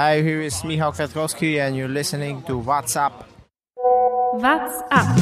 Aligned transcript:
Hi, 0.00 0.22
here 0.22 0.40
is 0.40 0.64
Michał 0.64 0.92
Kwiatkowski 0.92 1.60
and 1.60 1.76
you're 1.76 1.92
listening 1.92 2.42
to 2.44 2.56
What's 2.56 2.96
Up. 2.96 3.28
What's 4.32 4.80
Up? 4.90 5.16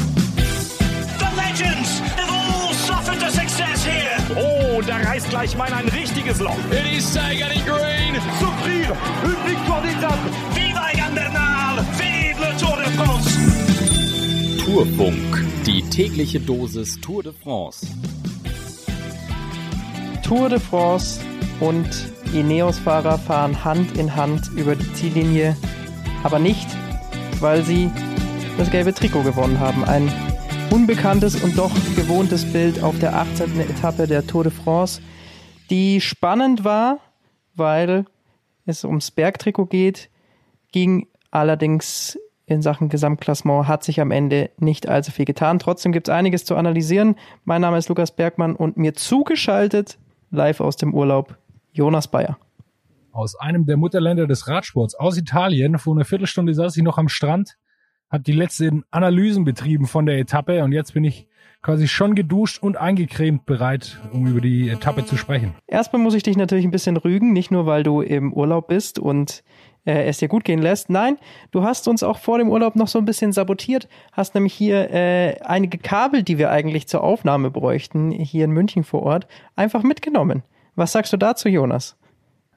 The 1.19 1.29
legends 1.35 1.99
have 2.15 2.29
all 2.31 2.73
suffered 2.73 3.21
a 3.21 3.29
success 3.29 3.83
here. 3.83 4.17
Oh, 4.37 4.81
da 4.81 4.95
reißt 4.99 5.29
gleich 5.31 5.57
mal 5.57 5.73
ein 5.73 5.89
richtiges 5.89 6.39
Loch. 6.39 6.55
It 6.71 6.97
is 6.97 7.03
Sagan 7.03 7.51
in 7.51 7.65
green. 7.65 8.15
Souffrir 8.39 8.95
une 9.25 9.43
victoire 9.51 9.81
d'étape. 9.81 10.31
Viva 10.53 10.91
Egan 10.93 11.13
Bernal. 11.13 11.83
Vive 11.97 12.39
le 12.39 12.57
Tour 12.57 12.77
de 12.77 12.89
France. 12.95 13.37
Tourfunk, 14.63 15.45
die 15.65 15.81
tägliche 15.89 16.39
Dosis 16.39 17.01
Tour 17.01 17.23
de 17.23 17.33
France. 17.33 17.85
Tour 20.23 20.47
de 20.47 20.57
France 20.57 21.19
und 21.59 21.89
Ineos-Fahrer 22.33 23.17
fahren 23.17 23.63
Hand 23.63 23.97
in 23.97 24.15
Hand 24.15 24.49
über 24.55 24.75
die 24.75 24.93
Ziellinie, 24.93 25.55
aber 26.23 26.39
nicht, 26.39 26.67
weil 27.39 27.63
sie 27.63 27.91
das 28.57 28.69
gelbe 28.71 28.93
Trikot 28.93 29.23
gewonnen 29.23 29.59
haben. 29.59 29.83
Ein 29.83 30.11
unbekanntes 30.69 31.41
und 31.41 31.57
doch 31.57 31.71
gewohntes 31.95 32.45
Bild 32.51 32.83
auf 32.83 32.97
der 32.99 33.15
18. 33.15 33.59
Etappe 33.59 34.07
der 34.07 34.27
Tour 34.27 34.43
de 34.43 34.51
France, 34.51 35.01
die 35.69 36.01
spannend 36.01 36.63
war, 36.63 36.99
weil 37.55 38.05
es 38.65 38.83
ums 38.83 39.11
Bergtrikot 39.11 39.65
geht, 39.65 40.09
ging 40.71 41.07
allerdings 41.31 42.17
in 42.45 42.61
Sachen 42.63 42.89
Gesamtklassement 42.89 43.67
hat 43.67 43.83
sich 43.83 44.01
am 44.01 44.09
Ende 44.09 44.49
nicht 44.57 44.89
allzu 44.89 45.11
viel 45.11 45.25
getan. 45.25 45.59
Trotzdem 45.59 45.91
gibt 45.91 46.07
es 46.07 46.13
einiges 46.13 46.45
zu 46.45 46.55
analysieren. 46.55 47.15
Mein 47.45 47.61
Name 47.61 47.77
ist 47.77 47.89
Lukas 47.89 48.11
Bergmann 48.11 48.55
und 48.55 48.75
mir 48.75 48.95
zugeschaltet, 48.95 49.99
live 50.31 50.59
aus 50.59 50.75
dem 50.75 50.95
Urlaub, 50.95 51.37
Jonas 51.79 52.09
Bayer. 52.09 52.37
Aus 53.13 53.39
einem 53.39 53.65
der 53.65 53.77
Mutterländer 53.77 54.27
des 54.27 54.49
Radsports, 54.49 54.95
aus 54.95 55.17
Italien. 55.17 55.79
Vor 55.79 55.95
einer 55.95 56.03
Viertelstunde 56.03 56.53
saß 56.53 56.75
ich 56.75 56.83
noch 56.83 56.97
am 56.97 57.07
Strand, 57.07 57.57
habe 58.11 58.21
die 58.21 58.33
letzten 58.33 58.83
Analysen 58.91 59.45
betrieben 59.45 59.87
von 59.87 60.05
der 60.05 60.19
Etappe 60.19 60.61
und 60.65 60.73
jetzt 60.73 60.93
bin 60.93 61.05
ich 61.05 61.29
quasi 61.61 61.87
schon 61.87 62.15
geduscht 62.15 62.61
und 62.61 62.75
eingecremt 62.75 63.45
bereit, 63.45 63.97
um 64.11 64.27
über 64.27 64.41
die 64.41 64.67
Etappe 64.69 65.05
zu 65.05 65.15
sprechen. 65.15 65.53
Erstmal 65.67 66.01
muss 66.01 66.15
ich 66.15 66.23
dich 66.23 66.35
natürlich 66.35 66.65
ein 66.65 66.71
bisschen 66.71 66.97
rügen, 66.97 67.31
nicht 67.31 67.49
nur 67.49 67.65
weil 67.65 67.83
du 67.83 68.01
im 68.01 68.33
Urlaub 68.33 68.67
bist 68.67 68.99
und 68.99 69.41
äh, 69.85 70.03
es 70.03 70.17
dir 70.17 70.27
gut 70.27 70.43
gehen 70.43 70.61
lässt. 70.61 70.89
Nein, 70.89 71.17
du 71.51 71.63
hast 71.63 71.87
uns 71.87 72.03
auch 72.03 72.17
vor 72.17 72.39
dem 72.39 72.49
Urlaub 72.49 72.75
noch 72.75 72.89
so 72.89 72.99
ein 72.99 73.05
bisschen 73.05 73.31
sabotiert, 73.31 73.87
hast 74.11 74.35
nämlich 74.35 74.53
hier 74.53 74.91
äh, 74.91 75.39
einige 75.43 75.77
Kabel, 75.77 76.23
die 76.23 76.37
wir 76.37 76.51
eigentlich 76.51 76.89
zur 76.89 77.03
Aufnahme 77.03 77.51
bräuchten, 77.51 78.11
hier 78.11 78.43
in 78.43 78.51
München 78.51 78.83
vor 78.83 79.03
Ort, 79.03 79.27
einfach 79.55 79.83
mitgenommen. 79.83 80.43
Was 80.75 80.91
sagst 80.91 81.11
du 81.13 81.17
dazu, 81.17 81.49
Jonas? 81.49 81.97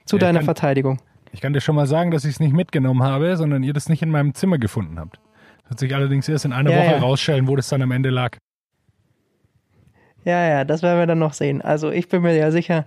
Zu 0.05 0.16
Ja, 0.16 0.20
deiner 0.20 0.38
kann- 0.41 0.46
Verteidigung. 0.46 1.00
Ich 1.32 1.41
kann 1.41 1.52
dir 1.55 1.60
schon 1.60 1.74
mal 1.77 1.86
sagen, 1.86 2.10
dass 2.10 2.24
ich 2.24 2.32
es 2.32 2.41
nicht 2.41 2.52
mitgenommen 2.55 3.02
habe, 3.02 3.36
sondern 3.38 3.62
ihr 3.62 3.72
das 3.72 3.88
nicht 3.88 4.02
in 4.02 4.10
meinem 4.10 4.34
Zimmer 4.34 4.58
gefunden 4.58 4.98
habt. 4.98 5.18
Das 5.62 5.70
wird 5.70 5.78
sich 5.80 5.94
allerdings 5.94 6.28
erst 6.28 6.44
in 6.44 6.52
einer 6.52 6.70
Ja, 6.70 6.78
Woche 6.78 6.92
ja. 6.92 6.98
rausstellen, 6.98 7.48
wo 7.48 7.56
das 7.56 7.68
dann 7.68 7.80
am 7.80 7.90
Ende 7.90 8.10
lag. 8.10 8.36
Ja, 10.24 10.46
ja, 10.46 10.64
das 10.64 10.83
werden 10.83 10.98
wir 10.98 11.06
dann 11.06 11.18
noch 11.18 11.33
sehen. 11.33 11.62
Also 11.62 11.90
ich 11.90 12.08
bin 12.08 12.22
mir 12.22 12.36
ja 12.36 12.50
sicher, 12.50 12.84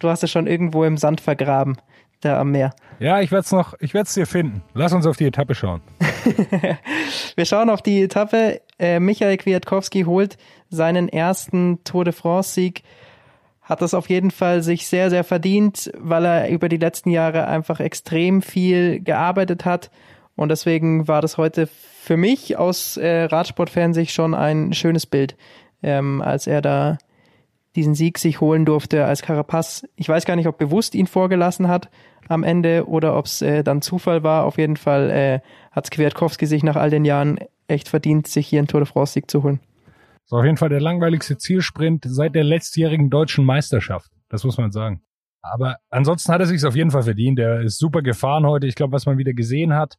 du 0.00 0.08
hast 0.08 0.22
es 0.22 0.30
schon 0.30 0.46
irgendwo 0.46 0.84
im 0.84 0.96
Sand 0.96 1.20
vergraben, 1.20 1.76
da 2.20 2.40
am 2.40 2.50
Meer. 2.50 2.74
Ja, 2.98 3.20
ich 3.20 3.30
werde 3.30 3.44
es 3.44 3.52
noch, 3.52 3.74
ich 3.80 3.94
werde 3.94 4.06
es 4.08 4.14
dir 4.14 4.26
finden. 4.26 4.62
Lass 4.74 4.92
uns 4.92 5.06
auf 5.06 5.16
die 5.16 5.26
Etappe 5.26 5.54
schauen. 5.54 5.80
Wir 7.36 7.44
schauen 7.44 7.70
auf 7.70 7.82
die 7.82 8.02
Etappe. 8.02 8.60
Äh, 8.78 9.00
Michael 9.00 9.36
Kwiatkowski 9.36 10.02
holt 10.02 10.36
seinen 10.68 11.08
ersten 11.08 11.82
Tour 11.84 12.04
de 12.04 12.12
France-Sieg. 12.12 12.82
Hat 13.64 13.82
das 13.82 13.94
auf 13.94 14.08
jeden 14.08 14.30
Fall 14.30 14.62
sich 14.62 14.86
sehr, 14.86 15.10
sehr 15.10 15.24
verdient, 15.24 15.90
weil 15.98 16.24
er 16.24 16.48
über 16.50 16.68
die 16.68 16.76
letzten 16.76 17.10
Jahre 17.10 17.46
einfach 17.46 17.80
extrem 17.80 18.42
viel 18.42 19.00
gearbeitet 19.00 19.64
hat. 19.64 19.90
Und 20.36 20.50
deswegen 20.50 21.08
war 21.08 21.22
das 21.22 21.38
heute 21.38 21.66
für 21.66 22.18
mich 22.18 22.58
aus 22.58 22.98
äh, 22.98 23.24
Radsportfansicht 23.24 24.12
schon 24.12 24.34
ein 24.34 24.74
schönes 24.74 25.06
Bild, 25.06 25.36
ähm, 25.82 26.20
als 26.20 26.46
er 26.46 26.60
da 26.60 26.98
diesen 27.74 27.94
Sieg 27.94 28.18
sich 28.18 28.40
holen 28.40 28.66
durfte 28.66 29.06
als 29.06 29.22
Carapaz. 29.22 29.86
Ich 29.96 30.08
weiß 30.08 30.26
gar 30.26 30.36
nicht, 30.36 30.46
ob 30.46 30.58
bewusst 30.58 30.94
ihn 30.94 31.06
vorgelassen 31.06 31.68
hat 31.68 31.88
am 32.28 32.42
Ende 32.42 32.86
oder 32.86 33.16
ob 33.16 33.24
es 33.26 33.42
äh, 33.42 33.64
dann 33.64 33.82
Zufall 33.82 34.22
war. 34.22 34.44
Auf 34.44 34.58
jeden 34.58 34.76
Fall 34.76 35.10
äh, 35.10 35.40
hat 35.72 35.90
Kwiatkowski 35.90 36.46
sich 36.46 36.62
nach 36.62 36.76
all 36.76 36.90
den 36.90 37.04
Jahren 37.04 37.38
echt 37.66 37.88
verdient, 37.88 38.26
sich 38.26 38.46
hier 38.46 38.60
einen 38.60 38.68
Tour 38.68 38.80
de 38.80 38.88
France-Sieg 38.88 39.30
zu 39.30 39.42
holen. 39.42 39.60
Das 40.24 40.32
ist 40.32 40.38
auf 40.38 40.44
jeden 40.44 40.56
Fall 40.56 40.70
der 40.70 40.80
langweiligste 40.80 41.36
Zielsprint 41.36 42.04
seit 42.06 42.34
der 42.34 42.44
letztjährigen 42.44 43.10
deutschen 43.10 43.44
Meisterschaft. 43.44 44.10
Das 44.30 44.42
muss 44.42 44.56
man 44.56 44.72
sagen. 44.72 45.02
Aber 45.42 45.76
ansonsten 45.90 46.32
hat 46.32 46.40
er 46.40 46.46
sich 46.46 46.64
auf 46.64 46.74
jeden 46.74 46.90
Fall 46.90 47.02
verdient. 47.02 47.38
Er 47.38 47.60
ist 47.60 47.78
super 47.78 48.00
gefahren 48.00 48.46
heute. 48.46 48.66
Ich 48.66 48.74
glaube, 48.74 48.94
was 48.94 49.04
man 49.04 49.18
wieder 49.18 49.34
gesehen 49.34 49.74
hat, 49.74 49.96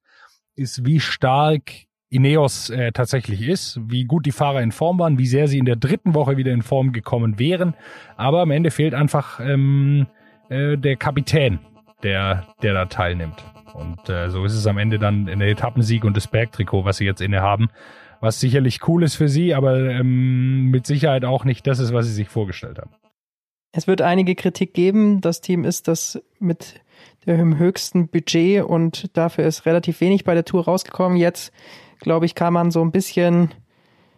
ist, 0.55 0.83
wie 0.83 0.99
stark 0.99 1.71
Ineos 2.09 2.71
äh, 2.71 2.91
tatsächlich 2.91 3.47
ist, 3.47 3.79
wie 3.87 4.05
gut 4.05 4.25
die 4.25 4.31
Fahrer 4.31 4.63
in 4.63 4.71
Form 4.71 4.97
waren, 4.97 5.19
wie 5.19 5.27
sehr 5.27 5.47
sie 5.47 5.59
in 5.59 5.65
der 5.65 5.75
dritten 5.75 6.15
Woche 6.15 6.37
wieder 6.37 6.51
in 6.51 6.63
Form 6.63 6.91
gekommen 6.91 7.37
wären. 7.37 7.75
Aber 8.17 8.41
am 8.41 8.49
Ende 8.49 8.71
fehlt 8.71 8.95
einfach 8.95 9.39
ähm, 9.39 10.07
äh, 10.49 10.75
der 10.75 10.95
Kapitän, 10.95 11.59
der, 12.01 12.47
der 12.63 12.73
da 12.73 12.85
teilnimmt. 12.85 13.43
Und 13.75 14.09
äh, 14.09 14.31
so 14.31 14.43
ist 14.43 14.55
es 14.55 14.65
am 14.65 14.79
Ende 14.79 14.97
dann 14.97 15.27
in 15.27 15.37
der 15.37 15.49
Etappensieg 15.49 16.03
und 16.03 16.17
das 16.17 16.27
Bergtrikot, 16.27 16.85
was 16.85 16.97
sie 16.97 17.05
jetzt 17.05 17.21
inne 17.21 17.41
haben 17.41 17.69
was 18.21 18.39
sicherlich 18.39 18.87
cool 18.87 19.03
ist 19.03 19.15
für 19.15 19.29
sie, 19.29 19.53
aber 19.53 19.77
ähm, 19.77 20.69
mit 20.71 20.85
Sicherheit 20.87 21.25
auch 21.25 21.45
nicht 21.45 21.67
das 21.67 21.79
ist, 21.79 21.93
was 21.93 22.05
sie 22.05 22.13
sich 22.13 22.29
vorgestellt 22.29 22.79
haben. 22.79 22.91
Es 23.71 23.87
wird 23.87 24.01
einige 24.01 24.35
Kritik 24.35 24.73
geben. 24.73 25.19
Das 25.19 25.41
Team 25.41 25.65
ist 25.65 25.87
das 25.87 26.21
mit 26.39 26.81
dem 27.25 27.57
höchsten 27.57 28.07
Budget 28.07 28.63
und 28.63 29.15
dafür 29.17 29.45
ist 29.45 29.65
relativ 29.65 29.99
wenig 29.99 30.23
bei 30.23 30.33
der 30.33 30.45
Tour 30.45 30.65
rausgekommen. 30.65 31.17
Jetzt, 31.17 31.51
glaube 31.99 32.25
ich, 32.25 32.35
kann 32.35 32.53
man 32.53 32.71
so 32.71 32.81
ein 32.81 32.91
bisschen 32.91 33.53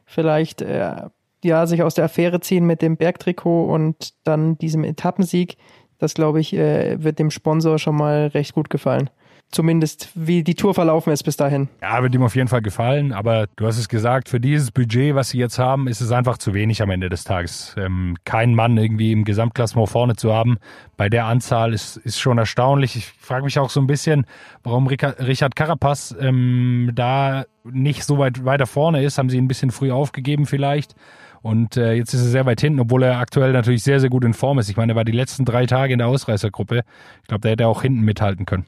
vielleicht 0.05 0.61
äh, 0.61 1.09
ja 1.43 1.67
sich 1.67 1.83
aus 1.83 1.95
der 1.95 2.05
Affäre 2.05 2.39
ziehen 2.39 2.65
mit 2.65 2.81
dem 2.81 2.97
Bergtrikot 2.97 3.65
und 3.65 4.13
dann 4.23 4.57
diesem 4.57 4.83
Etappensieg. 4.83 5.57
Das, 5.97 6.13
glaube 6.13 6.39
ich, 6.39 6.53
äh, 6.53 7.03
wird 7.03 7.17
dem 7.17 7.31
Sponsor 7.31 7.79
schon 7.79 7.95
mal 7.95 8.27
recht 8.27 8.53
gut 8.53 8.69
gefallen. 8.69 9.09
Zumindest 9.49 10.09
wie 10.13 10.43
die 10.43 10.55
Tour 10.55 10.73
verlaufen 10.73 11.13
ist 11.13 11.23
bis 11.23 11.37
dahin. 11.37 11.69
Ja, 11.81 12.03
wird 12.03 12.13
ihm 12.13 12.23
auf 12.23 12.35
jeden 12.35 12.49
Fall 12.49 12.61
gefallen, 12.61 13.13
aber 13.13 13.47
du 13.55 13.65
hast 13.65 13.77
es 13.77 13.87
gesagt, 13.87 14.27
für 14.27 14.41
dieses 14.41 14.71
Budget, 14.71 15.15
was 15.15 15.29
sie 15.29 15.37
jetzt 15.37 15.57
haben, 15.57 15.87
ist 15.87 16.01
es 16.01 16.11
einfach 16.11 16.37
zu 16.37 16.53
wenig 16.53 16.81
am 16.81 16.89
Ende 16.89 17.07
des 17.07 17.23
Tages. 17.23 17.73
Ähm, 17.77 18.17
keinen 18.25 18.55
Mann 18.55 18.75
irgendwie 18.77 19.13
im 19.13 19.23
Gesamtklassement 19.23 19.87
vorne 19.87 20.17
zu 20.17 20.33
haben, 20.33 20.57
bei 20.97 21.07
der 21.07 21.25
Anzahl 21.25 21.73
ist, 21.73 21.95
ist 21.95 22.19
schon 22.19 22.37
erstaunlich. 22.37 22.97
Ich 22.97 23.07
frage 23.07 23.45
mich 23.45 23.57
auch 23.57 23.69
so 23.69 23.79
ein 23.79 23.87
bisschen, 23.87 24.25
warum 24.63 24.87
Richard 24.87 25.55
Carapaz 25.55 26.13
ähm, 26.19 26.91
da 26.93 27.45
nicht 27.63 28.03
so 28.03 28.17
weit 28.17 28.43
weiter 28.43 28.67
vorne 28.67 29.03
ist. 29.03 29.17
Haben 29.17 29.29
sie 29.29 29.37
ihn 29.37 29.45
ein 29.45 29.47
bisschen 29.47 29.71
früh 29.71 29.91
aufgegeben 29.91 30.45
vielleicht. 30.45 30.93
Und 31.41 31.77
äh, 31.77 31.93
jetzt 31.93 32.13
ist 32.13 32.21
er 32.21 32.27
sehr 32.27 32.45
weit 32.45 32.59
hinten, 32.59 32.79
obwohl 32.79 33.03
er 33.03 33.19
aktuell 33.19 33.53
natürlich 33.53 33.83
sehr, 33.83 33.99
sehr 33.99 34.09
gut 34.09 34.25
in 34.25 34.33
Form 34.33 34.59
ist. 34.59 34.69
Ich 34.69 34.75
meine, 34.75 34.93
er 34.93 34.95
war 34.95 35.05
die 35.05 35.11
letzten 35.13 35.45
drei 35.45 35.65
Tage 35.65 35.93
in 35.93 35.99
der 35.99 36.07
Ausreißergruppe. 36.07 36.83
Ich 37.21 37.27
glaube, 37.27 37.41
da 37.41 37.49
hätte 37.49 37.63
er 37.63 37.69
auch 37.69 37.83
hinten 37.83 38.01
mithalten 38.01 38.45
können. 38.45 38.65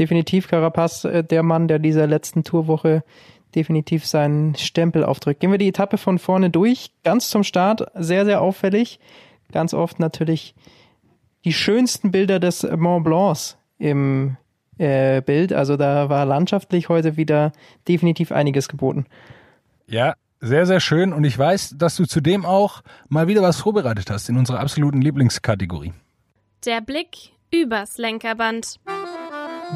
Definitiv 0.00 0.48
Carapaz 0.48 1.04
äh, 1.04 1.22
der 1.22 1.44
Mann, 1.44 1.68
der 1.68 1.78
dieser 1.78 2.08
letzten 2.08 2.42
Tourwoche 2.42 3.04
definitiv 3.54 4.06
seinen 4.06 4.54
Stempel 4.56 5.04
aufdrückt. 5.04 5.40
Gehen 5.40 5.50
wir 5.50 5.58
die 5.58 5.68
Etappe 5.68 5.98
von 5.98 6.18
vorne 6.18 6.50
durch, 6.50 6.92
ganz 7.04 7.28
zum 7.28 7.44
Start, 7.44 7.86
sehr, 7.94 8.24
sehr 8.24 8.40
auffällig. 8.40 8.98
Ganz 9.52 9.74
oft 9.74 10.00
natürlich 10.00 10.54
die 11.44 11.52
schönsten 11.52 12.10
Bilder 12.10 12.38
des 12.38 12.66
Mont 12.76 13.04
Blancs 13.04 13.58
im 13.78 14.36
äh, 14.78 15.20
Bild. 15.20 15.52
Also 15.52 15.76
da 15.76 16.08
war 16.08 16.24
landschaftlich 16.24 16.88
heute 16.88 17.16
wieder 17.16 17.52
definitiv 17.88 18.32
einiges 18.32 18.68
geboten. 18.68 19.06
Ja, 19.86 20.14
sehr, 20.40 20.66
sehr 20.66 20.80
schön. 20.80 21.12
Und 21.12 21.24
ich 21.24 21.36
weiß, 21.36 21.74
dass 21.76 21.96
du 21.96 22.06
zudem 22.06 22.46
auch 22.46 22.82
mal 23.08 23.26
wieder 23.26 23.42
was 23.42 23.60
vorbereitet 23.60 24.10
hast 24.10 24.28
in 24.28 24.36
unserer 24.36 24.60
absoluten 24.60 25.02
Lieblingskategorie. 25.02 25.92
Der 26.64 26.80
Blick 26.80 27.32
übers 27.52 27.98
Lenkerband. 27.98 28.78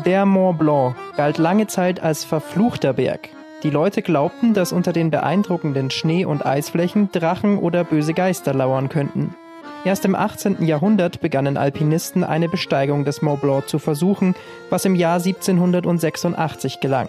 Der 0.02 0.26
Mont 0.26 0.58
Blanc 0.58 0.96
galt 1.16 1.38
lange 1.38 1.68
Zeit 1.68 2.02
als 2.02 2.24
verfluchter 2.24 2.94
Berg. 2.94 3.28
Die 3.62 3.70
Leute 3.70 4.02
glaubten, 4.02 4.52
dass 4.52 4.72
unter 4.72 4.92
den 4.92 5.10
beeindruckenden 5.10 5.90
Schnee- 5.90 6.24
und 6.24 6.44
Eisflächen 6.44 7.12
Drachen 7.12 7.58
oder 7.58 7.84
böse 7.84 8.12
Geister 8.12 8.52
lauern 8.52 8.88
könnten. 8.88 9.36
Erst 9.84 10.04
im 10.04 10.16
18. 10.16 10.64
Jahrhundert 10.64 11.20
begannen 11.20 11.56
Alpinisten 11.56 12.24
eine 12.24 12.48
Besteigung 12.48 13.04
des 13.04 13.22
Mont 13.22 13.40
Blanc 13.40 13.68
zu 13.68 13.78
versuchen, 13.78 14.34
was 14.68 14.84
im 14.84 14.96
Jahr 14.96 15.20
1786 15.20 16.80
gelang. 16.80 17.08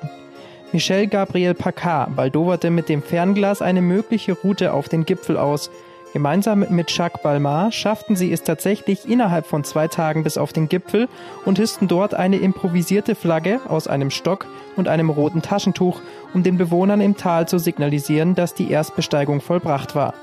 Michel 0.71 1.07
Gabriel 1.07 1.55
Paccard 1.55 2.15
baldowerte 2.15 2.69
mit 2.69 2.87
dem 2.87 3.01
Fernglas 3.01 3.63
eine 3.63 3.81
mögliche 3.81 4.33
Route 4.33 4.73
auf 4.73 4.89
den 4.89 5.05
Gipfel 5.05 5.37
aus. 5.37 5.71
Gemeinsam 6.15 6.65
mit 6.69 6.97
Jacques 6.97 7.21
Balmar 7.21 7.73
schafften 7.73 8.15
sie 8.15 8.31
es 8.31 8.41
tatsächlich 8.41 9.05
innerhalb 9.05 9.45
von 9.45 9.65
zwei 9.65 9.89
Tagen 9.89 10.23
bis 10.23 10.37
auf 10.37 10.53
den 10.53 10.69
Gipfel 10.69 11.09
und 11.43 11.59
hissten 11.59 11.89
dort 11.89 12.13
eine 12.13 12.37
improvisierte 12.37 13.15
Flagge 13.15 13.59
aus 13.67 13.89
einem 13.89 14.09
Stock 14.11 14.47
und 14.77 14.87
einem 14.87 15.09
roten 15.09 15.41
Taschentuch, 15.41 15.99
um 16.33 16.41
den 16.41 16.57
Bewohnern 16.57 17.01
im 17.01 17.17
Tal 17.17 17.49
zu 17.49 17.59
signalisieren, 17.59 18.33
dass 18.33 18.53
die 18.53 18.71
Erstbesteigung 18.71 19.41
vollbracht 19.41 19.93
war. 19.93 20.13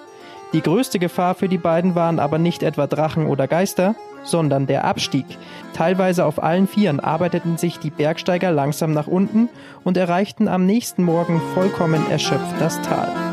Die 0.55 0.63
größte 0.63 0.99
Gefahr 0.99 1.35
für 1.35 1.51
die 1.51 1.59
beiden 1.59 1.95
waren 1.95 2.21
aber 2.21 2.39
nicht 2.39 2.63
etwa 2.63 2.87
Drachen 2.87 3.27
oder 3.27 3.47
Geister, 3.47 3.95
sondern 4.23 4.67
der 4.67 4.87
Abstieg. 4.87 5.27
Teilweise 5.75 6.25
auf 6.25 6.43
allen 6.43 6.69
Vieren 6.69 7.01
arbeiteten 7.01 7.59
sich 7.59 7.79
die 7.79 7.91
Bergsteiger 7.91 8.51
langsam 8.51 8.95
nach 8.95 9.09
unten 9.09 9.51
und 9.85 9.99
erreichten 9.99 10.49
am 10.49 10.65
nächsten 10.65 11.05
Morgen 11.05 11.43
vollkommen 11.53 12.03
erschöpft 12.11 12.59
das 12.61 12.81
Tal. 12.81 13.32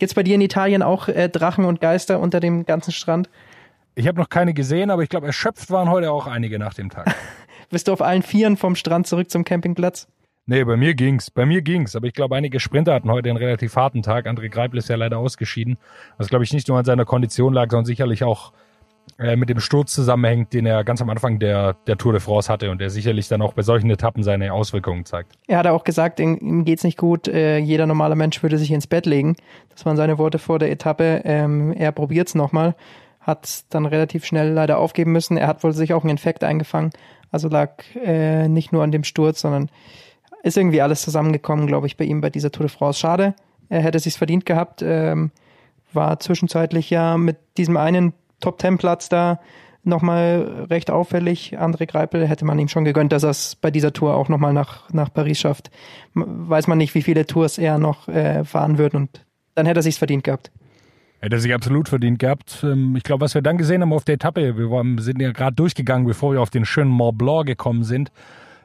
Gibt's 0.00 0.14
bei 0.14 0.22
dir 0.22 0.34
in 0.34 0.40
Italien 0.40 0.82
auch 0.82 1.08
äh, 1.08 1.28
Drachen 1.28 1.66
und 1.66 1.82
Geister 1.82 2.20
unter 2.20 2.40
dem 2.40 2.64
ganzen 2.64 2.90
Strand? 2.90 3.28
Ich 3.94 4.08
habe 4.08 4.18
noch 4.18 4.30
keine 4.30 4.54
gesehen, 4.54 4.90
aber 4.90 5.02
ich 5.02 5.10
glaube, 5.10 5.26
erschöpft 5.26 5.70
waren 5.70 5.90
heute 5.90 6.10
auch 6.10 6.26
einige 6.26 6.58
nach 6.58 6.72
dem 6.72 6.88
Tag. 6.88 7.14
Bist 7.70 7.86
du 7.86 7.92
auf 7.92 8.00
allen 8.00 8.22
Vieren 8.22 8.56
vom 8.56 8.76
Strand 8.76 9.06
zurück 9.06 9.30
zum 9.30 9.44
Campingplatz? 9.44 10.08
Nee, 10.46 10.64
bei 10.64 10.78
mir 10.78 10.94
ging's. 10.94 11.30
Bei 11.30 11.44
mir 11.44 11.60
ging's. 11.60 11.94
Aber 11.94 12.06
ich 12.06 12.14
glaube, 12.14 12.34
einige 12.34 12.60
Sprinter 12.60 12.94
hatten 12.94 13.10
heute 13.10 13.28
einen 13.28 13.36
relativ 13.36 13.76
harten 13.76 14.02
Tag. 14.02 14.26
André 14.26 14.48
Greipel 14.48 14.78
ist 14.78 14.88
ja 14.88 14.96
leider 14.96 15.18
ausgeschieden. 15.18 15.76
Was, 16.16 16.28
glaube 16.28 16.44
ich, 16.44 16.52
nicht 16.54 16.66
nur 16.68 16.78
an 16.78 16.86
seiner 16.86 17.04
Kondition 17.04 17.52
lag, 17.52 17.70
sondern 17.70 17.84
sicherlich 17.84 18.24
auch 18.24 18.54
äh, 19.20 19.36
mit 19.36 19.50
dem 19.50 19.60
Sturz 19.60 19.92
zusammenhängt, 19.92 20.54
den 20.54 20.64
er 20.64 20.82
ganz 20.82 21.02
am 21.02 21.10
Anfang 21.10 21.38
der, 21.38 21.74
der 21.86 21.98
Tour 21.98 22.12
de 22.12 22.20
France 22.20 22.50
hatte 22.50 22.70
und 22.70 22.80
der 22.80 22.88
sicherlich 22.88 23.28
dann 23.28 23.42
auch 23.42 23.52
bei 23.52 23.60
solchen 23.60 23.90
Etappen 23.90 24.22
seine 24.22 24.52
Auswirkungen 24.54 25.04
zeigt. 25.04 25.32
Er 25.46 25.58
hat 25.58 25.66
auch 25.66 25.84
gesagt, 25.84 26.20
ihm 26.20 26.64
geht's 26.64 26.84
nicht 26.84 26.96
gut. 26.96 27.28
Äh, 27.28 27.58
jeder 27.58 27.86
normale 27.86 28.16
Mensch 28.16 28.42
würde 28.42 28.56
sich 28.56 28.70
ins 28.70 28.86
Bett 28.86 29.04
legen. 29.04 29.36
Das 29.68 29.84
waren 29.84 29.98
seine 29.98 30.16
Worte 30.16 30.38
vor 30.38 30.58
der 30.58 30.70
Etappe. 30.70 31.20
Ähm, 31.24 31.72
er 31.72 31.92
probiert's 31.92 32.34
nochmal. 32.34 32.74
Hat 33.20 33.64
dann 33.68 33.84
relativ 33.84 34.24
schnell 34.24 34.52
leider 34.52 34.78
aufgeben 34.78 35.12
müssen. 35.12 35.36
Er 35.36 35.48
hat 35.48 35.62
wohl 35.62 35.74
sich 35.74 35.92
auch 35.92 36.02
einen 36.02 36.10
Infekt 36.10 36.42
eingefangen. 36.42 36.90
Also 37.30 37.48
lag 37.48 37.72
äh, 38.02 38.48
nicht 38.48 38.72
nur 38.72 38.82
an 38.82 38.90
dem 38.90 39.04
Sturz, 39.04 39.42
sondern 39.42 39.68
ist 40.42 40.56
irgendwie 40.56 40.80
alles 40.80 41.02
zusammengekommen, 41.02 41.66
glaube 41.66 41.86
ich, 41.86 41.98
bei 41.98 42.04
ihm 42.04 42.22
bei 42.22 42.30
dieser 42.30 42.50
Tour 42.50 42.66
de 42.66 42.74
France. 42.74 42.98
Schade, 42.98 43.34
er 43.68 43.82
hätte 43.82 43.98
sich's 43.98 44.16
verdient 44.16 44.46
gehabt. 44.46 44.82
Ähm, 44.82 45.30
war 45.92 46.20
zwischenzeitlich 46.20 46.88
ja 46.88 47.18
mit 47.18 47.36
diesem 47.58 47.76
einen 47.76 48.14
Top-Ten-Platz 48.40 49.08
da 49.08 49.40
nochmal 49.82 50.66
recht 50.70 50.90
auffällig. 50.90 51.58
André 51.58 51.86
Greipel 51.86 52.26
hätte 52.26 52.44
man 52.44 52.58
ihm 52.58 52.68
schon 52.68 52.84
gegönnt, 52.84 53.12
dass 53.12 53.22
er 53.22 53.30
es 53.30 53.56
bei 53.56 53.70
dieser 53.70 53.92
Tour 53.92 54.14
auch 54.14 54.28
nochmal 54.28 54.52
nach, 54.52 54.90
nach 54.92 55.12
Paris 55.12 55.38
schafft. 55.38 55.70
Weiß 56.14 56.66
man 56.66 56.78
nicht, 56.78 56.94
wie 56.94 57.02
viele 57.02 57.26
Tours 57.26 57.58
er 57.58 57.78
noch 57.78 58.08
äh, 58.08 58.44
fahren 58.44 58.78
wird 58.78 58.94
und 58.94 59.24
dann 59.54 59.66
hätte 59.66 59.80
er 59.80 59.82
sich's 59.82 59.98
verdient 59.98 60.24
gehabt. 60.24 60.50
Hätte 61.20 61.36
er 61.36 61.40
sich 61.40 61.52
absolut 61.54 61.88
verdient 61.88 62.18
gehabt. 62.18 62.60
Ähm, 62.62 62.94
ich 62.96 63.02
glaube, 63.02 63.24
was 63.24 63.34
wir 63.34 63.42
dann 63.42 63.58
gesehen 63.58 63.82
haben 63.82 63.92
auf 63.92 64.04
der 64.04 64.14
Etappe, 64.14 64.56
wir 64.56 65.02
sind 65.02 65.20
ja 65.20 65.32
gerade 65.32 65.56
durchgegangen, 65.56 66.06
bevor 66.06 66.32
wir 66.32 66.40
auf 66.40 66.50
den 66.50 66.64
schönen 66.64 66.90
Mont 66.90 67.18
Blanc 67.18 67.46
gekommen 67.46 67.84
sind, 67.84 68.10